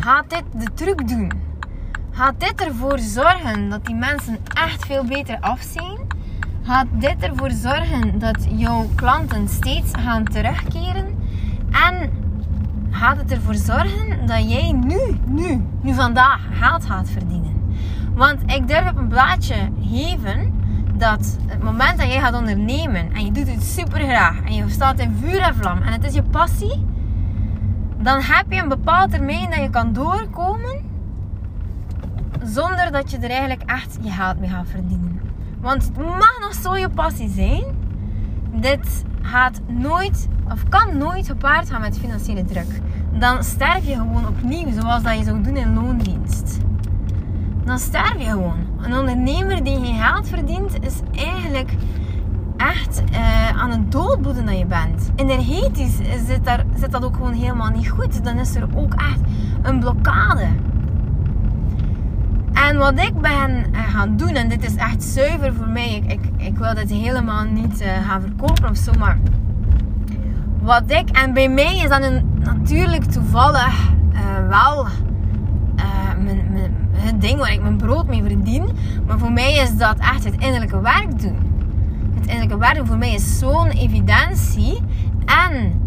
gaat 0.00 0.30
dit 0.30 0.44
de 0.52 0.74
truc 0.74 1.08
doen? 1.08 1.32
Gaat 2.10 2.40
dit 2.40 2.60
ervoor 2.60 2.98
zorgen 2.98 3.68
dat 3.68 3.86
die 3.86 3.94
mensen 3.94 4.38
echt 4.54 4.86
veel 4.86 5.04
beter 5.04 5.38
af 5.40 5.60
zijn? 5.60 6.15
Gaat 6.66 6.86
dit 6.92 7.16
ervoor 7.20 7.50
zorgen 7.50 8.18
dat 8.18 8.46
jouw 8.50 8.86
klanten 8.94 9.48
steeds 9.48 9.90
gaan 9.92 10.24
terugkeren? 10.24 11.06
En 11.70 12.10
gaat 12.90 13.16
het 13.16 13.32
ervoor 13.32 13.54
zorgen 13.54 14.26
dat 14.26 14.50
jij 14.50 14.72
nu, 14.72 14.98
nu, 15.26 15.64
nu 15.80 15.94
vandaag 15.94 16.40
geld 16.52 16.84
gaat 16.84 17.10
verdienen? 17.10 17.76
Want 18.14 18.40
ik 18.46 18.68
durf 18.68 18.90
op 18.90 18.96
een 18.96 19.08
blaadje 19.08 19.70
geven 19.80 20.52
dat 20.96 21.38
het 21.46 21.62
moment 21.62 21.98
dat 21.98 22.06
jij 22.06 22.20
gaat 22.20 22.34
ondernemen 22.34 23.12
en 23.12 23.24
je 23.24 23.32
doet 23.32 23.48
het 23.48 23.62
super 23.62 24.00
graag 24.00 24.42
en 24.44 24.54
je 24.54 24.68
staat 24.68 24.98
in 25.00 25.16
vuur 25.20 25.40
en 25.40 25.54
vlam 25.54 25.82
en 25.82 25.92
het 25.92 26.04
is 26.04 26.14
je 26.14 26.22
passie, 26.22 26.86
dan 27.98 28.20
heb 28.20 28.52
je 28.52 28.60
een 28.60 28.68
bepaald 28.68 29.10
termijn 29.10 29.50
dat 29.50 29.60
je 29.60 29.70
kan 29.70 29.92
doorkomen 29.92 30.84
zonder 32.44 32.92
dat 32.92 33.10
je 33.10 33.16
er 33.16 33.30
eigenlijk 33.30 33.62
echt 33.70 33.98
je 34.02 34.10
geld 34.10 34.40
mee 34.40 34.50
gaat 34.50 34.68
verdienen. 34.68 35.15
Want 35.66 35.84
het 35.84 35.96
mag 35.96 36.38
nog 36.40 36.54
zo 36.54 36.76
je 36.76 36.88
passie 36.88 37.28
zijn. 37.28 37.64
Dit 38.52 39.04
gaat 39.22 39.60
nooit, 39.66 40.28
of 40.52 40.68
kan 40.68 40.98
nooit 40.98 41.26
gepaard 41.26 41.70
gaan 41.70 41.80
met 41.80 41.98
financiële 41.98 42.44
druk. 42.44 42.80
Dan 43.12 43.44
sterf 43.44 43.86
je 43.86 43.94
gewoon 43.94 44.26
opnieuw, 44.26 44.72
zoals 44.80 45.02
dat 45.02 45.18
je 45.18 45.24
zou 45.24 45.42
doen 45.42 45.56
in 45.56 45.74
loondienst. 45.74 46.58
Dan 47.64 47.78
sterf 47.78 48.18
je 48.18 48.24
gewoon. 48.24 48.56
Een 48.80 48.94
ondernemer 48.94 49.64
die 49.64 49.84
geen 49.84 50.02
geld 50.02 50.28
verdient, 50.28 50.84
is 50.84 51.00
eigenlijk 51.12 51.70
echt 52.56 53.02
uh, 53.12 53.48
aan 53.48 53.70
het 53.70 53.92
doodbloeden 53.92 54.46
dat 54.46 54.58
je 54.58 54.66
bent. 54.66 55.10
Energetisch 55.16 55.96
zit, 56.26 56.44
daar, 56.44 56.64
zit 56.74 56.90
dat 56.90 57.04
ook 57.04 57.14
gewoon 57.14 57.32
helemaal 57.32 57.70
niet 57.70 57.88
goed. 57.88 58.24
Dan 58.24 58.38
is 58.38 58.54
er 58.54 58.68
ook 58.74 58.94
echt 58.94 59.20
een 59.62 59.80
blokkade. 59.80 60.46
En 62.64 62.76
wat 62.76 62.98
ik 62.98 63.20
ben 63.20 63.64
eh, 63.72 63.80
gaan 63.88 64.16
doen, 64.16 64.34
en 64.34 64.48
dit 64.48 64.64
is 64.64 64.74
echt 64.74 65.02
zuiver 65.02 65.54
voor 65.54 65.68
mij, 65.68 65.94
ik, 65.94 66.12
ik, 66.12 66.20
ik 66.36 66.58
wil 66.58 66.74
dit 66.74 66.90
helemaal 66.90 67.44
niet 67.44 67.82
uh, 67.82 68.08
gaan 68.08 68.20
verkopen 68.20 68.70
of 68.70 68.76
zo, 68.76 68.92
maar 68.98 69.18
wat 70.62 70.90
ik, 70.90 71.10
en 71.10 71.32
bij 71.32 71.48
mij 71.48 71.76
is 71.76 71.88
dat 71.88 72.02
een, 72.02 72.38
natuurlijk 72.38 73.04
toevallig 73.04 73.90
uh, 74.12 74.48
wel 74.48 74.86
mijn, 76.24 76.46
mijn, 76.52 76.88
het 76.92 77.20
ding 77.20 77.38
waar 77.38 77.52
ik 77.52 77.62
mijn 77.62 77.76
brood 77.76 78.06
mee 78.06 78.22
verdien, 78.22 78.68
maar 79.06 79.18
voor 79.18 79.32
mij 79.32 79.54
is 79.54 79.76
dat 79.76 79.98
echt 79.98 80.24
het 80.24 80.34
innerlijke 80.38 80.80
werk 80.80 81.20
doen. 81.20 81.36
Het 82.14 82.26
innerlijke 82.26 82.58
werk 82.58 82.86
voor 82.86 82.98
mij 82.98 83.14
is 83.14 83.38
zo'n 83.38 83.68
evidentie 83.68 84.80
en 85.24 85.80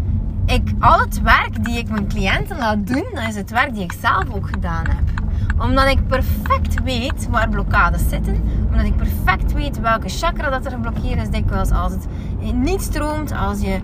ik, 0.46 0.72
al 0.78 1.00
het 1.00 1.22
werk 1.22 1.64
die 1.64 1.78
ik 1.78 1.88
mijn 1.88 2.08
cliënten 2.08 2.58
laat 2.58 2.86
doen, 2.86 3.04
dat 3.14 3.28
is 3.28 3.36
het 3.36 3.50
werk 3.50 3.74
die 3.74 3.82
ik 3.82 3.92
zelf 4.00 4.24
ook 4.34 4.48
gedaan 4.48 4.84
heb 4.86 5.20
omdat 5.60 5.86
ik 5.86 6.06
perfect 6.06 6.82
weet 6.82 7.28
waar 7.28 7.48
blokkades 7.48 8.08
zitten. 8.08 8.42
Omdat 8.70 8.86
ik 8.86 8.96
perfect 8.96 9.52
weet 9.52 9.80
welke 9.80 10.08
chakra 10.08 10.50
dat 10.50 10.64
er 10.64 10.70
geblokkeerd 10.70 11.22
is 11.22 11.30
dikwijls. 11.30 11.70
Als 11.70 11.92
het 11.92 12.06
niet 12.54 12.82
stroomt, 12.82 13.32
als 13.32 13.60
je 13.60 13.80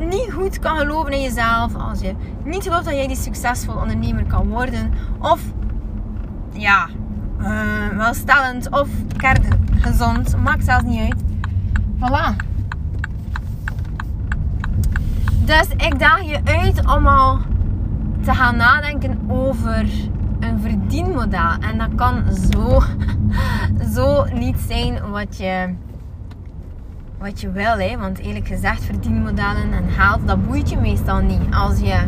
niet 0.00 0.32
goed 0.32 0.58
kan 0.58 0.76
geloven 0.76 1.12
in 1.12 1.22
jezelf. 1.22 1.74
Als 1.74 2.00
je 2.00 2.14
niet 2.44 2.62
gelooft 2.62 2.84
dat 2.84 2.94
jij 2.94 3.06
die 3.06 3.16
succesvol 3.16 3.74
ondernemer 3.74 4.24
kan 4.24 4.48
worden. 4.48 4.92
Of 5.18 5.40
ja, 6.52 6.88
uh, 7.40 7.88
welstellend 7.96 8.70
of 8.70 8.88
kerngezond. 9.16 10.36
Maakt 10.42 10.64
zelfs 10.64 10.84
niet 10.84 11.00
uit. 11.00 11.22
Voilà. 11.98 12.36
Dus 15.44 15.68
ik 15.76 15.98
daag 15.98 16.22
je 16.22 16.40
uit 16.44 16.86
om 16.86 17.06
al 17.06 17.38
te 18.22 18.34
gaan 18.34 18.56
nadenken 18.56 19.18
over 19.28 19.86
een 20.44 20.60
verdienmodel. 20.60 21.50
En 21.60 21.78
dat 21.78 21.88
kan 21.94 22.22
zo, 22.50 22.82
zo 23.94 24.24
niet 24.24 24.56
zijn 24.68 25.10
wat 25.10 25.36
je, 25.36 25.74
wat 27.18 27.40
je 27.40 27.50
wil. 27.50 27.78
Hè? 27.78 27.98
Want 27.98 28.18
eerlijk 28.18 28.46
gezegd, 28.46 28.84
verdienmodellen 28.84 29.72
en 29.72 29.90
geld, 29.90 30.26
dat 30.26 30.46
boeit 30.46 30.70
je 30.70 30.76
meestal 30.76 31.20
niet. 31.20 31.42
Als 31.50 31.78
je, 31.78 31.98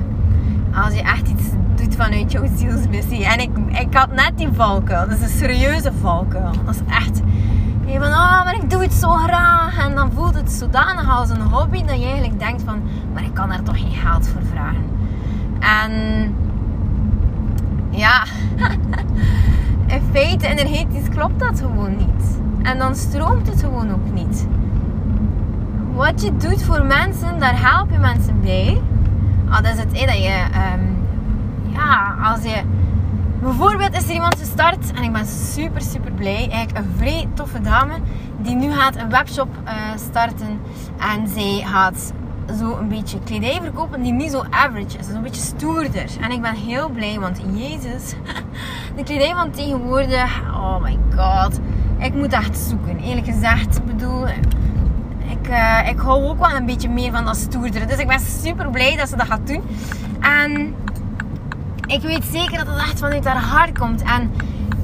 als 0.75 0.95
je 0.95 1.02
echt 1.02 1.28
iets 1.28 1.49
doet 1.75 1.97
vanuit 1.97 2.33
jouw 2.33 2.47
zielsmissie. 2.57 3.25
En 3.25 3.40
ik, 3.40 3.50
ik 3.69 3.95
had 3.95 4.12
net 4.12 4.33
die 4.37 4.49
valkuil. 4.52 5.09
Dat 5.09 5.19
is 5.19 5.23
een 5.23 5.38
serieuze 5.38 5.93
valkuil. 6.00 6.52
Dat 6.64 6.75
is 6.75 6.95
echt... 6.95 7.21
Je 7.87 7.99
van, 7.99 8.09
oh, 8.09 8.45
maar 8.45 8.55
ik 8.55 8.71
doe 8.71 8.83
het 8.83 8.93
zo 8.93 9.09
graag. 9.09 9.78
En 9.78 9.95
dan 9.95 10.12
voelt 10.12 10.35
het 10.35 10.52
zodanig 10.52 11.16
als 11.19 11.31
een 11.31 11.40
hobby 11.40 11.85
dat 11.85 11.99
je 11.99 12.05
eigenlijk 12.05 12.38
denkt 12.38 12.62
van, 12.62 12.83
maar 13.12 13.23
ik 13.23 13.35
kan 13.35 13.49
daar 13.49 13.62
toch 13.62 13.78
geen 13.78 13.95
geld 13.95 14.28
voor 14.28 14.43
vragen. 14.52 14.85
En 15.61 16.35
ja, 17.96 18.24
in 19.94 20.02
feite 20.12 20.46
energetisch 20.46 21.08
klopt 21.08 21.38
dat 21.38 21.60
gewoon 21.60 21.96
niet. 21.96 22.38
En 22.62 22.78
dan 22.78 22.94
stroomt 22.94 23.48
het 23.48 23.60
gewoon 23.60 23.90
ook 23.90 24.12
niet. 24.12 24.46
Wat 25.94 26.22
je 26.22 26.36
doet 26.36 26.62
voor 26.62 26.84
mensen, 26.84 27.38
daar 27.38 27.60
help 27.60 27.90
je 27.90 27.98
mensen 27.98 28.40
bij. 28.40 28.80
Al 29.50 29.62
dat 29.62 29.72
is 29.72 29.78
het 29.78 29.90
dat 29.90 30.22
je, 30.22 30.44
um, 30.74 30.96
ja, 31.72 32.16
als 32.22 32.42
je, 32.42 32.62
bijvoorbeeld 33.40 33.96
is 33.96 34.04
er 34.08 34.14
iemand 34.14 34.38
gestart 34.38 34.92
en 34.92 35.02
ik 35.02 35.12
ben 35.12 35.26
super, 35.26 35.80
super 35.80 36.12
blij. 36.12 36.48
Eigenlijk 36.50 36.78
een 36.78 36.92
vrij 36.96 37.28
toffe 37.34 37.60
dame 37.60 37.94
die 38.38 38.54
nu 38.54 38.72
gaat 38.72 38.96
een 38.96 39.10
webshop 39.10 39.48
uh, 39.64 39.72
starten 39.96 40.60
en 40.98 41.28
zij 41.28 41.62
gaat 41.64 42.12
zo 42.58 42.76
een 42.76 42.88
beetje 42.88 43.18
kledij 43.24 43.58
verkopen 43.62 44.02
die 44.02 44.12
niet 44.12 44.30
zo 44.30 44.44
average 44.50 44.98
is. 44.98 45.08
Een 45.08 45.22
beetje 45.22 45.42
stoerder. 45.42 46.06
En 46.20 46.30
ik 46.30 46.40
ben 46.40 46.54
heel 46.54 46.88
blij, 46.88 47.20
want 47.20 47.40
Jezus, 47.52 48.14
de 48.96 49.02
kledij 49.04 49.32
van 49.34 49.50
tegenwoordig, 49.50 50.40
oh 50.54 50.82
my 50.82 50.98
god. 51.16 51.60
Ik 51.98 52.14
moet 52.14 52.32
echt 52.32 52.58
zoeken, 52.58 52.98
eerlijk 52.98 53.26
gezegd. 53.26 53.76
Ik 53.76 53.84
bedoel, 53.84 54.26
ik, 55.30 55.48
uh, 55.48 55.88
ik 55.88 55.98
hou 55.98 56.24
ook 56.24 56.38
wel 56.38 56.56
een 56.56 56.66
beetje 56.66 56.88
meer 56.88 57.12
van 57.12 57.24
dat 57.24 57.36
stoerder. 57.36 57.86
Dus 57.86 57.98
ik 57.98 58.06
ben 58.06 58.20
super 58.20 58.70
blij 58.70 58.96
dat 58.96 59.08
ze 59.08 59.16
dat 59.16 59.26
gaat 59.26 59.46
doen. 59.46 59.62
En 60.20 60.74
ik 61.86 62.00
weet 62.00 62.24
zeker 62.24 62.58
dat 62.58 62.66
het 62.66 62.78
echt 62.78 62.98
vanuit 62.98 63.24
haar 63.24 63.42
hart 63.42 63.78
komt. 63.78 64.02
En 64.02 64.30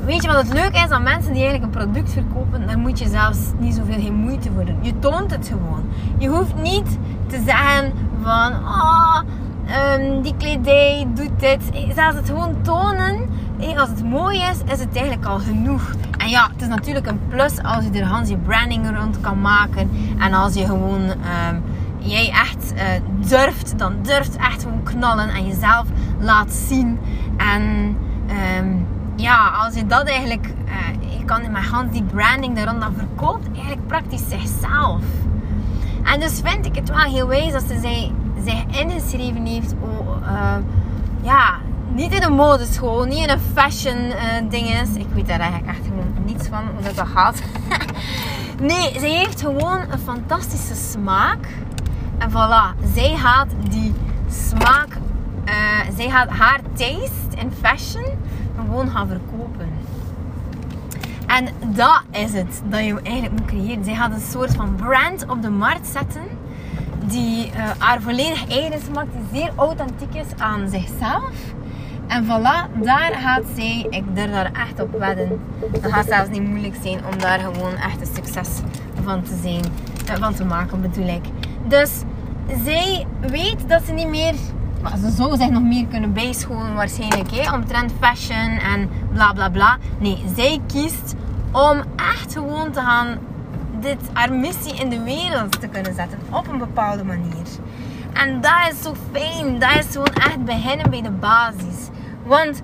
weet 0.04 0.23
je 0.23 0.28
wat 0.28 0.37
het 0.37 0.52
leuke 0.52 0.76
is 0.76 0.90
aan 0.90 1.02
mensen 1.02 1.33
die 1.33 1.42
eigenlijk 1.42 1.75
een 1.75 1.85
product 1.85 2.12
verkopen? 2.12 2.66
Daar 2.66 2.78
moet 2.78 2.99
je 2.99 3.09
zelfs 3.09 3.38
niet 3.59 3.75
zoveel 3.75 4.00
geen 4.00 4.14
moeite 4.14 4.50
voor 4.54 4.64
doen. 4.64 4.78
Je 4.81 4.99
toont 4.99 5.31
het 5.31 5.49
gewoon. 5.49 5.85
Je 6.19 6.28
hoeft 6.28 6.54
niet 6.62 6.99
te 7.33 7.43
zeggen 7.47 7.93
van, 8.23 8.53
oh, 8.53 9.21
die 10.23 10.35
kledij 10.37 11.07
doet 11.15 11.41
dit. 11.41 11.61
Zelfs 11.95 12.17
het 12.17 12.29
gewoon 12.29 12.62
tonen, 12.62 13.29
als 13.77 13.89
het 13.89 14.05
mooi 14.05 14.39
is, 14.39 14.59
is 14.73 14.81
het 14.81 14.97
eigenlijk 14.97 15.27
al 15.27 15.39
genoeg. 15.39 15.83
En 16.19 16.29
ja, 16.29 16.49
het 16.53 16.62
is 16.62 16.69
natuurlijk 16.69 17.07
een 17.07 17.21
plus 17.29 17.62
als 17.62 17.85
je 17.85 18.01
er 18.01 18.07
Hans 18.07 18.29
je 18.29 18.37
branding 18.37 18.99
rond 18.99 19.21
kan 19.21 19.41
maken. 19.41 19.91
En 20.19 20.35
als 20.35 20.55
je 20.55 20.67
gewoon, 20.67 21.03
um, 21.11 21.62
jij 21.99 22.31
echt 22.31 22.73
uh, 22.75 23.29
durft, 23.29 23.79
dan 23.79 23.95
durft 24.03 24.37
echt 24.37 24.62
gewoon 24.62 24.83
knallen 24.83 25.29
en 25.29 25.47
jezelf 25.47 25.87
laat 26.21 26.53
zien. 26.53 26.99
En 27.37 27.62
um, 28.59 28.87
ja, 29.17 29.53
als 29.65 29.75
je 29.75 29.87
dat 29.87 30.09
eigenlijk, 30.09 30.47
uh, 30.47 31.19
je 31.19 31.25
kan 31.25 31.51
mijn 31.51 31.65
hand 31.65 31.93
die 31.93 32.03
branding 32.03 32.57
daar 32.57 32.65
dan 32.65 32.95
verkoopt, 32.97 33.47
eigenlijk 33.55 33.87
praktisch 33.87 34.29
zichzelf. 34.29 35.03
En 36.03 36.21
dus 36.21 36.41
vind 36.45 36.67
ik 36.67 36.75
het 36.75 36.89
wel 36.89 36.99
heel 36.99 37.27
wijs 37.27 37.53
dat 37.53 37.63
ze 37.63 37.79
zij, 37.81 38.13
zich 38.45 38.81
ingeschreven 38.81 39.47
heeft. 39.47 39.75
Uh, 40.23 40.57
ja, 41.23 41.59
niet 41.95 42.13
in 42.13 42.23
een 42.23 42.33
modeschool, 42.33 43.05
niet 43.05 43.19
in 43.19 43.31
een 43.31 43.41
fashion 43.55 43.97
uh, 44.05 44.15
dinges. 44.49 44.95
Ik 44.95 45.07
weet 45.15 45.27
daar 45.27 45.41
eigenlijk 45.41 45.71
echt 45.79 45.89
niets 46.25 46.49
van 46.49 46.63
hoe 46.75 46.95
dat, 46.95 47.07
gaat. 47.07 47.43
nee, 48.71 48.99
ze 48.99 49.07
heeft 49.07 49.41
gewoon 49.41 49.81
een 49.91 49.99
fantastische 49.99 50.75
smaak. 50.75 51.49
En 52.19 52.31
voilà, 52.31 52.93
zij 52.95 53.17
gaat 53.17 53.49
die 53.69 53.95
smaak, 54.31 54.89
uh, 55.45 55.97
zij 55.97 56.11
gaat 56.11 56.29
haar 56.29 56.61
taste 56.75 57.37
in 57.37 57.53
fashion 57.61 58.05
gewoon 58.57 58.91
gaan 58.91 59.09
verkopen. 59.09 59.69
En 61.37 61.49
dat 61.75 62.03
is 62.11 62.33
het 62.33 62.62
dat 62.69 62.85
je 62.85 63.01
eigenlijk 63.03 63.33
moet 63.33 63.49
creëren. 63.49 63.85
Zij 63.85 63.95
gaat 63.95 64.12
een 64.12 64.31
soort 64.31 64.55
van 64.55 64.75
brand 64.75 65.27
op 65.29 65.43
de 65.43 65.51
markt 65.51 65.87
zetten 65.87 66.23
die 67.07 67.47
uh, 67.47 67.71
haar 67.79 68.01
volledig 68.01 68.49
eigen 68.49 68.81
smaakt, 68.81 69.12
die 69.12 69.41
zeer 69.41 69.51
authentiek 69.57 70.15
is 70.15 70.27
aan 70.39 70.69
zichzelf. 70.69 71.33
En 72.07 72.25
voilà, 72.25 72.83
daar 72.83 73.12
gaat 73.15 73.43
zij, 73.55 73.87
ik 73.91 74.05
durf 74.15 74.31
daar 74.31 74.53
echt 74.53 74.81
op 74.81 74.99
wedden. 74.99 75.41
Het 75.73 75.93
gaat 75.93 76.07
zelfs 76.07 76.31
niet 76.31 76.43
moeilijk 76.43 76.75
zijn 76.83 76.99
om 77.12 77.19
daar 77.19 77.39
gewoon 77.39 77.75
echt 77.77 78.01
een 78.01 78.15
succes 78.15 78.49
van 79.05 79.23
te 79.23 79.39
zijn. 79.43 79.62
van 80.21 80.35
te 80.35 80.45
maken 80.45 80.81
bedoel 80.81 81.09
ik. 81.09 81.25
Dus 81.69 81.91
zij 82.65 83.07
weet 83.21 83.69
dat 83.69 83.83
ze 83.87 83.93
niet 83.93 84.09
meer 84.09 84.35
maar 84.83 84.97
ze 84.97 85.11
zou 85.11 85.37
zich 85.37 85.51
nog 85.51 85.62
meer 85.62 85.87
kunnen 85.87 86.12
bijscholen 86.12 86.75
waarschijnlijk, 86.75 87.31
hè, 87.31 87.55
omtrent 87.55 87.93
fashion 88.01 88.59
en 88.59 88.89
bla 89.12 89.33
bla 89.33 89.49
bla. 89.49 89.79
Nee, 89.99 90.25
zij 90.37 90.61
kiest 90.67 91.15
om 91.53 91.83
echt 91.97 92.33
gewoon 92.33 92.71
te 92.71 92.81
gaan 92.81 93.19
dit, 93.81 94.01
haar 94.12 94.33
missie 94.33 94.75
in 94.75 94.89
de 94.89 95.03
wereld 95.03 95.61
te 95.61 95.69
kunnen 95.69 95.95
zetten 95.95 96.19
op 96.31 96.49
een 96.49 96.59
bepaalde 96.59 97.05
manier. 97.05 97.47
En 98.12 98.41
dat 98.41 98.73
is 98.73 98.83
zo 98.83 98.95
fijn. 99.12 99.59
Dat 99.59 99.71
is 99.79 99.87
gewoon 99.93 100.07
echt 100.07 100.45
beginnen 100.45 100.91
bij 100.91 101.03
de 101.03 101.11
basis. 101.11 101.89
Want 102.27 102.62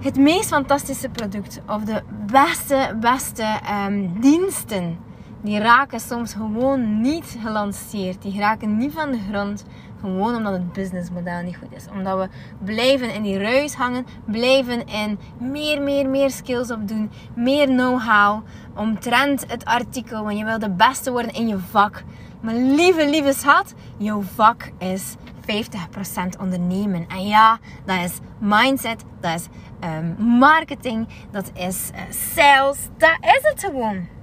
het 0.00 0.16
meest 0.16 0.48
fantastische 0.48 1.08
product 1.08 1.60
of 1.66 1.84
de 1.84 2.02
beste, 2.26 2.96
beste 3.00 3.44
um, 3.86 4.20
diensten, 4.20 4.98
die 5.44 5.58
raken 5.58 6.00
soms 6.00 6.32
gewoon 6.32 7.00
niet 7.00 7.38
gelanceerd. 7.42 8.22
Die 8.22 8.38
raken 8.38 8.76
niet 8.76 8.92
van 8.92 9.10
de 9.10 9.18
grond. 9.30 9.64
Gewoon 10.00 10.36
omdat 10.36 10.52
het 10.52 10.72
businessmodel 10.72 11.42
niet 11.42 11.56
goed 11.56 11.72
is. 11.72 11.86
Omdat 11.92 12.18
we 12.18 12.28
blijven 12.64 13.14
in 13.14 13.22
die 13.22 13.38
ruis 13.38 13.74
hangen. 13.74 14.06
Blijven 14.24 14.86
in 14.86 15.18
meer, 15.38 15.82
meer, 15.82 16.08
meer 16.08 16.30
skills 16.30 16.70
opdoen. 16.70 17.10
Meer 17.34 17.66
know-how. 17.66 18.44
Omtrent 18.74 19.44
het 19.50 19.64
artikel. 19.64 20.24
Want 20.24 20.38
je 20.38 20.44
wil 20.44 20.58
de 20.58 20.70
beste 20.70 21.10
worden 21.10 21.32
in 21.32 21.48
je 21.48 21.58
vak. 21.58 22.02
Maar 22.40 22.54
lieve, 22.54 23.08
lieve 23.08 23.32
schat. 23.32 23.74
Jouw 23.96 24.22
vak 24.22 24.70
is 24.78 25.14
50% 25.40 26.40
ondernemen. 26.40 27.06
En 27.08 27.26
ja, 27.26 27.58
dat 27.84 27.98
is 28.04 28.18
mindset. 28.38 29.04
Dat 29.20 29.34
is 29.34 29.46
um, 29.88 30.26
marketing. 30.38 31.08
Dat 31.30 31.50
is 31.54 31.90
uh, 31.94 32.00
sales. 32.10 32.78
Dat 32.96 33.18
is 33.20 33.40
het 33.42 33.64
gewoon. 33.64 34.14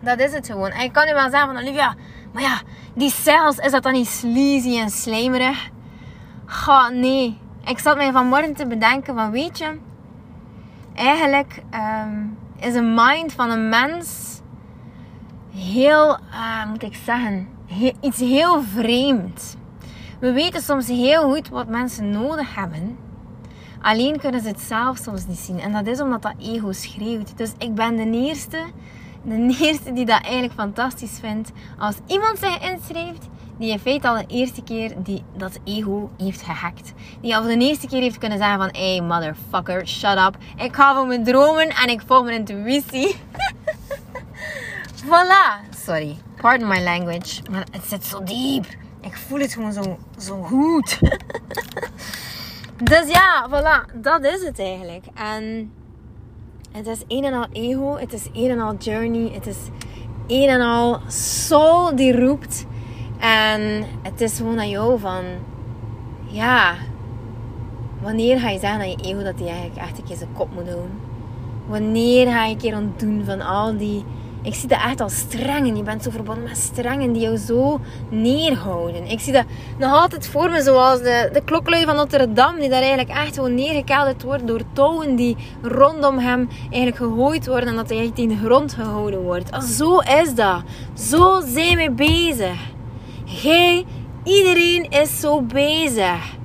Dat 0.00 0.20
is 0.20 0.32
het 0.32 0.46
gewoon. 0.46 0.70
En 0.70 0.84
ik 0.84 0.92
kan 0.92 1.06
nu 1.06 1.12
wel 1.12 1.30
zeggen 1.30 1.54
van 1.54 1.56
Olivia, 1.56 1.94
maar 2.32 2.42
ja, 2.42 2.60
die 2.94 3.10
sales, 3.10 3.56
is 3.56 3.70
dat 3.70 3.82
dan 3.82 3.92
niet 3.92 4.08
sleazy 4.08 4.78
en 4.78 4.90
slijmerig? 4.90 5.68
Ga, 6.44 6.88
nee. 6.88 7.38
Ik 7.64 7.78
zat 7.78 7.96
mij 7.96 8.12
vanmorgen 8.12 8.54
te 8.54 8.66
bedenken 8.66 9.14
van, 9.14 9.30
weet 9.30 9.58
je, 9.58 9.78
eigenlijk 10.94 11.62
um, 11.74 12.38
is 12.56 12.74
een 12.74 12.94
mind 12.94 13.32
van 13.32 13.50
een 13.50 13.68
mens 13.68 14.40
heel, 15.54 16.18
uh, 16.30 16.66
moet 16.68 16.82
ik 16.82 16.94
zeggen, 17.04 17.48
iets 18.00 18.18
heel 18.18 18.62
vreemd. 18.62 19.56
We 20.20 20.32
weten 20.32 20.62
soms 20.62 20.88
heel 20.88 21.32
goed 21.32 21.48
wat 21.48 21.68
mensen 21.68 22.10
nodig 22.10 22.54
hebben. 22.54 22.98
Alleen 23.80 24.18
kunnen 24.18 24.40
ze 24.40 24.48
het 24.48 24.60
zelf 24.60 24.96
soms 24.96 25.26
niet 25.26 25.38
zien. 25.38 25.60
En 25.60 25.72
dat 25.72 25.86
is 25.86 26.00
omdat 26.00 26.22
dat 26.22 26.34
ego 26.40 26.72
schreeuwt. 26.72 27.36
Dus 27.36 27.52
ik 27.58 27.74
ben 27.74 27.96
de 27.96 28.10
eerste 28.10 28.58
de 29.28 29.56
eerste 29.60 29.92
die 29.92 30.04
dat 30.04 30.22
eigenlijk 30.22 30.54
fantastisch 30.54 31.18
vindt. 31.20 31.50
Als 31.78 31.96
iemand 32.06 32.38
zich 32.38 32.72
inschrijft 32.72 33.28
die 33.58 33.70
in 33.70 33.78
feite 33.78 34.08
al 34.08 34.14
de 34.14 34.26
eerste 34.26 34.62
keer 34.62 34.94
die 34.96 35.22
dat 35.36 35.58
ego 35.64 36.10
heeft 36.18 36.42
gehackt. 36.42 36.92
Die 37.20 37.36
al 37.36 37.42
de 37.42 37.56
eerste 37.56 37.86
keer 37.86 38.00
heeft 38.00 38.18
kunnen 38.18 38.38
zeggen 38.38 38.58
van... 38.58 38.68
Hey 38.72 39.00
motherfucker, 39.00 39.88
shut 39.88 40.18
up. 40.18 40.36
Ik 40.56 40.74
ga 40.74 40.94
voor 40.94 41.06
mijn 41.06 41.24
dromen 41.24 41.68
en 41.68 41.88
ik 41.88 42.02
volg 42.06 42.24
mijn 42.24 42.36
intuïtie. 42.36 43.16
voilà. 45.10 45.74
Sorry. 45.84 46.16
Pardon 46.40 46.68
my 46.68 46.82
language. 46.82 47.42
Maar 47.50 47.66
het 47.70 47.84
zit 47.84 48.04
zo 48.04 48.22
diep. 48.22 48.66
Ik 49.00 49.16
voel 49.16 49.38
het 49.38 49.52
gewoon 49.52 49.72
zo, 49.72 49.98
zo 50.18 50.42
goed. 50.42 50.98
dus 52.90 53.08
ja, 53.08 53.48
voilà. 53.50 53.94
Dat 53.94 54.24
is 54.24 54.42
het 54.42 54.58
eigenlijk. 54.58 55.04
En 55.14 55.72
het 56.72 56.86
is 56.86 57.02
een 57.08 57.24
en 57.24 57.32
al 57.32 57.46
ego, 57.52 57.96
het 57.96 58.12
is 58.12 58.28
een 58.32 58.50
en 58.50 58.60
al 58.60 58.74
journey, 58.76 59.30
het 59.32 59.46
is 59.46 59.56
een 60.26 60.48
en 60.48 60.60
al 60.60 60.98
soul 61.46 61.96
die 61.96 62.20
roept. 62.20 62.66
En 63.18 63.84
het 64.02 64.20
is 64.20 64.36
gewoon 64.36 64.58
aan 64.58 64.68
jou 64.68 64.98
van, 64.98 65.24
ja, 66.26 66.74
wanneer 68.02 68.40
ga 68.40 68.48
je 68.48 68.58
zeggen 68.58 68.80
aan 68.80 68.90
je 68.90 69.02
ego 69.02 69.22
dat 69.22 69.38
hij 69.38 69.48
eigenlijk 69.48 69.80
echt 69.80 69.98
een 69.98 70.04
keer 70.04 70.16
zijn 70.16 70.32
kop 70.32 70.54
moet 70.54 70.66
doen? 70.66 70.90
Wanneer 71.66 72.26
ga 72.26 72.44
je 72.44 72.52
een 72.52 72.58
keer 72.58 72.76
ontdoen 72.76 73.24
van 73.24 73.40
al 73.40 73.76
die 73.76 74.04
ik 74.42 74.54
zie 74.54 74.68
dat 74.68 74.78
echt 74.84 75.00
als 75.00 75.16
strengen. 75.16 75.76
Je 75.76 75.82
bent 75.82 76.02
zo 76.02 76.10
verbonden 76.10 76.44
met 76.44 76.56
strengen 76.56 77.12
die 77.12 77.22
jou 77.22 77.36
zo 77.36 77.80
neerhouden. 78.08 79.10
Ik 79.10 79.20
zie 79.20 79.32
dat 79.32 79.44
nog 79.78 79.92
altijd 79.92 80.28
voor 80.28 80.50
me 80.50 80.62
zoals 80.62 80.98
de, 80.98 81.30
de 81.32 81.42
kloklui 81.44 81.84
van 81.84 81.96
Notre 81.96 82.32
Dame. 82.32 82.60
Die 82.60 82.68
daar 82.68 82.80
eigenlijk 82.80 83.10
echt 83.10 83.34
gewoon 83.34 83.54
neergekelderd 83.54 84.22
wordt 84.22 84.46
door 84.46 84.60
touwen 84.72 85.16
die 85.16 85.36
rondom 85.62 86.18
hem 86.18 86.48
eigenlijk 86.60 86.96
gegooid 86.96 87.46
worden. 87.46 87.68
En 87.68 87.76
dat 87.76 87.88
hij 87.88 88.10
in 88.14 88.28
de 88.28 88.36
grond 88.44 88.72
gehouden 88.72 89.22
wordt. 89.22 89.64
Zo 89.64 89.98
is 89.98 90.34
dat. 90.34 90.62
Zo 90.94 91.40
zijn 91.46 91.76
we 91.76 91.90
bezig. 91.90 92.58
Jij, 93.24 93.84
iedereen 94.24 94.90
is 94.90 95.20
zo 95.20 95.42
bezig. 95.42 96.36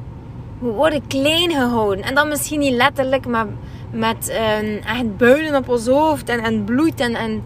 We 0.59 0.69
worden 0.69 1.07
klein 1.07 1.51
gehouden. 1.51 2.03
En 2.03 2.15
dan 2.15 2.27
misschien 2.27 2.59
niet 2.59 2.73
letterlijk, 2.73 3.27
maar 3.27 3.47
met 3.91 4.29
uh, 4.29 4.75
echt 4.75 5.17
builen 5.17 5.55
op 5.55 5.69
ons 5.69 5.87
hoofd 5.87 6.29
en, 6.29 6.39
en 6.39 6.63
bloed 6.63 6.99
en, 6.99 7.15
en 7.15 7.43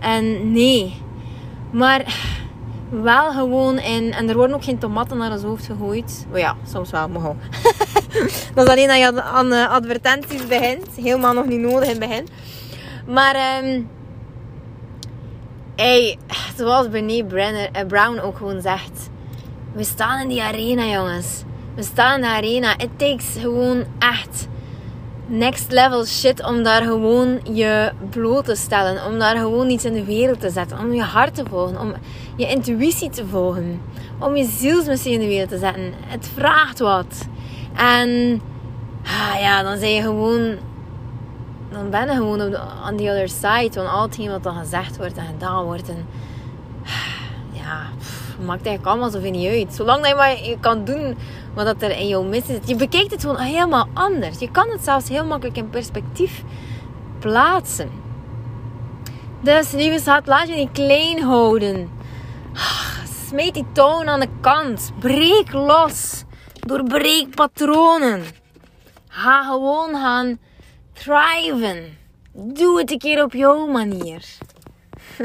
en 0.00 0.52
nee. 0.52 0.94
Maar 1.70 2.14
wel 2.88 3.32
gewoon 3.32 3.78
in... 3.78 4.12
En 4.12 4.28
er 4.28 4.36
worden 4.36 4.56
ook 4.56 4.64
geen 4.64 4.78
tomaten 4.78 5.16
naar 5.16 5.32
ons 5.32 5.42
hoofd 5.42 5.66
gegooid. 5.66 6.26
Oh 6.32 6.38
ja, 6.38 6.56
soms 6.66 6.90
wel, 6.90 7.08
maar 7.08 7.22
Dat 8.54 8.66
is 8.66 8.72
alleen 8.72 8.88
dat 8.88 8.98
je 8.98 9.22
aan 9.22 9.52
uh, 9.52 9.70
advertenties 9.70 10.46
begint. 10.46 10.86
Helemaal 10.96 11.32
nog 11.32 11.46
niet 11.46 11.60
nodig 11.60 11.88
in 11.88 12.00
het 12.00 12.08
begin. 12.08 12.28
Maar... 13.06 13.64
Um, 13.64 13.88
hey, 15.76 16.18
zoals 16.56 16.88
Brenner, 17.28 17.68
uh, 17.76 17.86
Brown 17.86 18.18
ook 18.18 18.36
gewoon 18.36 18.60
zegt. 18.60 19.10
We 19.72 19.84
staan 19.84 20.22
in 20.22 20.28
die 20.28 20.42
arena, 20.42 20.84
jongens. 20.84 21.42
We 21.74 21.82
staan 21.82 22.14
in 22.14 22.20
de 22.20 22.26
arena. 22.26 22.74
Het 22.76 22.98
takes 22.98 23.36
gewoon 23.38 23.84
echt 23.98 24.48
next 25.30 25.72
level 25.72 26.04
shit 26.04 26.44
om 26.44 26.62
daar 26.62 26.82
gewoon 26.82 27.40
je 27.52 27.92
bloot 28.10 28.44
te 28.44 28.54
stellen. 28.54 29.04
Om 29.06 29.18
daar 29.18 29.36
gewoon 29.36 29.68
iets 29.68 29.84
in 29.84 29.92
de 29.92 30.04
wereld 30.04 30.40
te 30.40 30.50
zetten. 30.50 30.78
Om 30.78 30.92
je 30.92 31.02
hart 31.02 31.34
te 31.34 31.44
volgen. 31.48 31.80
Om 31.80 31.92
je 32.36 32.46
intuïtie 32.46 33.10
te 33.10 33.26
volgen. 33.26 33.80
Om 34.18 34.36
je 34.36 34.44
zielsmissie 34.44 35.12
in 35.12 35.20
de 35.20 35.26
wereld 35.26 35.48
te 35.48 35.58
zetten. 35.58 35.92
Het 36.06 36.30
vraagt 36.34 36.78
wat. 36.78 37.28
En 37.76 38.40
ah, 39.04 39.40
ja, 39.40 39.62
dan 39.62 39.78
zijn 39.78 39.92
je 39.92 40.02
gewoon... 40.02 40.56
Dan 41.72 41.90
ben 41.90 42.06
je 42.06 42.14
gewoon 42.14 42.42
op 42.42 42.60
on 42.88 42.96
the 42.96 43.02
other 43.02 43.28
side 43.28 43.70
van 43.72 43.90
al 43.90 44.02
hetgeen 44.02 44.30
wat 44.30 44.42
dan 44.42 44.56
gezegd 44.56 44.96
wordt 44.96 45.16
en 45.16 45.26
gedaan 45.26 45.64
wordt. 45.64 45.88
En 45.88 46.06
ja, 47.52 47.86
pff, 47.98 48.36
maakt 48.38 48.66
eigenlijk 48.66 48.86
allemaal 48.86 49.10
zoveel 49.10 49.30
niet 49.30 49.48
uit. 49.48 49.74
Zolang 49.74 50.06
je 50.06 50.14
maar 50.14 50.44
je 50.44 50.56
kan 50.60 50.84
doen 50.84 51.16
wat 51.54 51.64
dat 51.64 51.82
er 51.82 51.98
in 51.98 52.08
jouw 52.08 52.22
missie 52.22 52.54
zit. 52.54 52.68
Je 52.68 52.76
bekijkt 52.76 53.10
het 53.10 53.20
gewoon 53.20 53.36
helemaal 53.36 53.88
anders. 53.94 54.38
Je 54.38 54.50
kan 54.50 54.70
het 54.70 54.84
zelfs 54.84 55.08
heel 55.08 55.24
makkelijk 55.24 55.56
in 55.56 55.70
perspectief 55.70 56.42
plaatsen. 57.18 57.90
Dus 59.42 59.70
lieve 59.72 59.98
schat, 59.98 60.26
laat 60.26 60.48
je 60.48 60.54
niet 60.54 60.72
klein 60.72 61.22
houden. 61.22 61.90
Smeet 63.26 63.54
die 63.54 63.66
toon 63.72 64.08
aan 64.08 64.20
de 64.20 64.28
kant. 64.40 64.92
Breek 64.98 65.52
los. 65.52 66.24
Doorbreek 66.60 67.34
patronen. 67.34 68.22
Ga 69.08 69.42
gewoon 69.42 69.94
gaan 69.94 70.38
thriven. 70.92 71.98
Doe 72.32 72.78
het 72.78 72.90
een 72.90 72.98
keer 72.98 73.24
op 73.24 73.32
jouw 73.32 73.66
manier. 73.66 74.24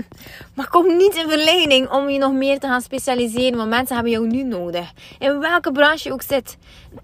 Maar 0.55 0.69
kom 0.69 0.97
niet 0.97 1.15
in 1.15 1.29
verleiding 1.29 1.89
om 1.89 2.09
je 2.09 2.19
nog 2.19 2.33
meer 2.33 2.59
te 2.59 2.67
gaan 2.67 2.81
specialiseren. 2.81 3.57
Want 3.57 3.69
mensen 3.69 3.95
hebben 3.95 4.13
jou 4.13 4.27
nu 4.27 4.43
nodig. 4.43 4.91
In 5.19 5.39
welke 5.39 5.71
branche 5.71 6.07
je 6.07 6.13
ook 6.13 6.21
zit. 6.21 6.57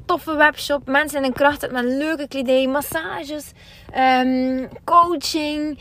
toffe 0.06 0.36
webshop. 0.36 0.88
Mensen 0.88 1.18
in 1.18 1.24
een 1.24 1.34
kracht 1.34 1.72
met 1.72 1.84
leuke 1.84 2.28
kledij. 2.28 2.68
Massages. 2.68 3.52
Um, 3.98 4.70
coaching. 4.84 5.80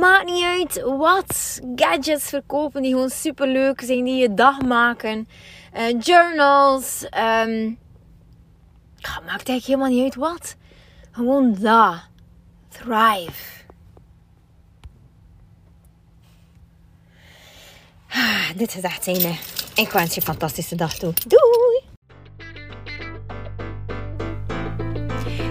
Maakt 0.00 0.24
niet 0.24 0.44
uit 0.44 0.82
wat. 0.84 1.60
Gadgets 1.76 2.28
verkopen 2.28 2.82
die 2.82 2.92
gewoon 2.92 3.10
super 3.10 3.48
leuk 3.48 3.80
zijn. 3.80 4.04
Die 4.04 4.16
je 4.16 4.34
dag 4.34 4.60
maken. 4.60 5.28
Uh, 5.76 6.00
journals. 6.00 7.02
Um, 7.02 7.78
maakt 9.00 9.48
eigenlijk 9.48 9.64
helemaal 9.64 9.88
niet 9.88 10.02
uit 10.02 10.14
wat. 10.14 10.56
Gewoon 11.10 11.56
dat. 11.60 11.94
Thrive. 12.68 13.57
Ah, 18.10 18.56
dit 18.56 18.74
is 18.76 18.82
echt 18.82 19.04
zijn. 19.04 19.36
Ik 19.74 19.90
wens 19.90 20.14
je 20.14 20.20
een 20.20 20.26
fantastische 20.26 20.74
dag 20.74 20.94
toe. 20.94 21.12
Doei! 21.26 21.86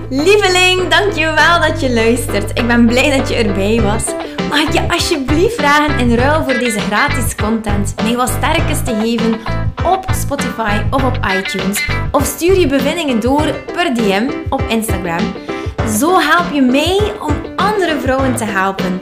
Lieveling, 0.10 0.88
dankjewel 0.88 1.62
dat 1.62 1.82
je 1.82 1.93
luistert. 1.93 2.60
Ik 2.60 2.67
ben 2.67 2.86
blij 2.86 3.17
dat 3.17 3.30
je 3.30 3.36
erbij 3.36 3.82
was. 3.82 4.04
Mag 4.50 4.60
ik 4.60 4.74
je 4.74 4.89
alsjeblieft 4.89 5.56
vragen 5.56 6.00
in 6.00 6.15
ruil 6.15 6.43
voor 6.43 6.58
deze 6.60 6.80
gratis 6.80 7.36
content 7.36 7.96
mij 8.04 8.15
wat 8.15 8.30
sterkes 8.30 8.84
te 8.84 8.96
geven 9.02 9.39
op 9.86 10.06
Spotify 10.12 10.82
of 10.91 11.04
op 11.04 11.20
iTunes? 11.38 11.89
Of 12.12 12.26
stuur 12.26 12.60
je 12.60 12.67
bevindingen 12.67 13.20
door 13.20 13.54
per 13.74 13.93
DM 13.93 14.30
op 14.50 14.62
Instagram. 14.67 15.34
Zo 16.00 16.20
help 16.20 16.54
je 16.54 16.62
mij 16.62 17.13
om 17.20 17.36
andere 17.56 18.00
vrouwen 18.00 18.36
te 18.36 18.46
helpen 18.46 19.02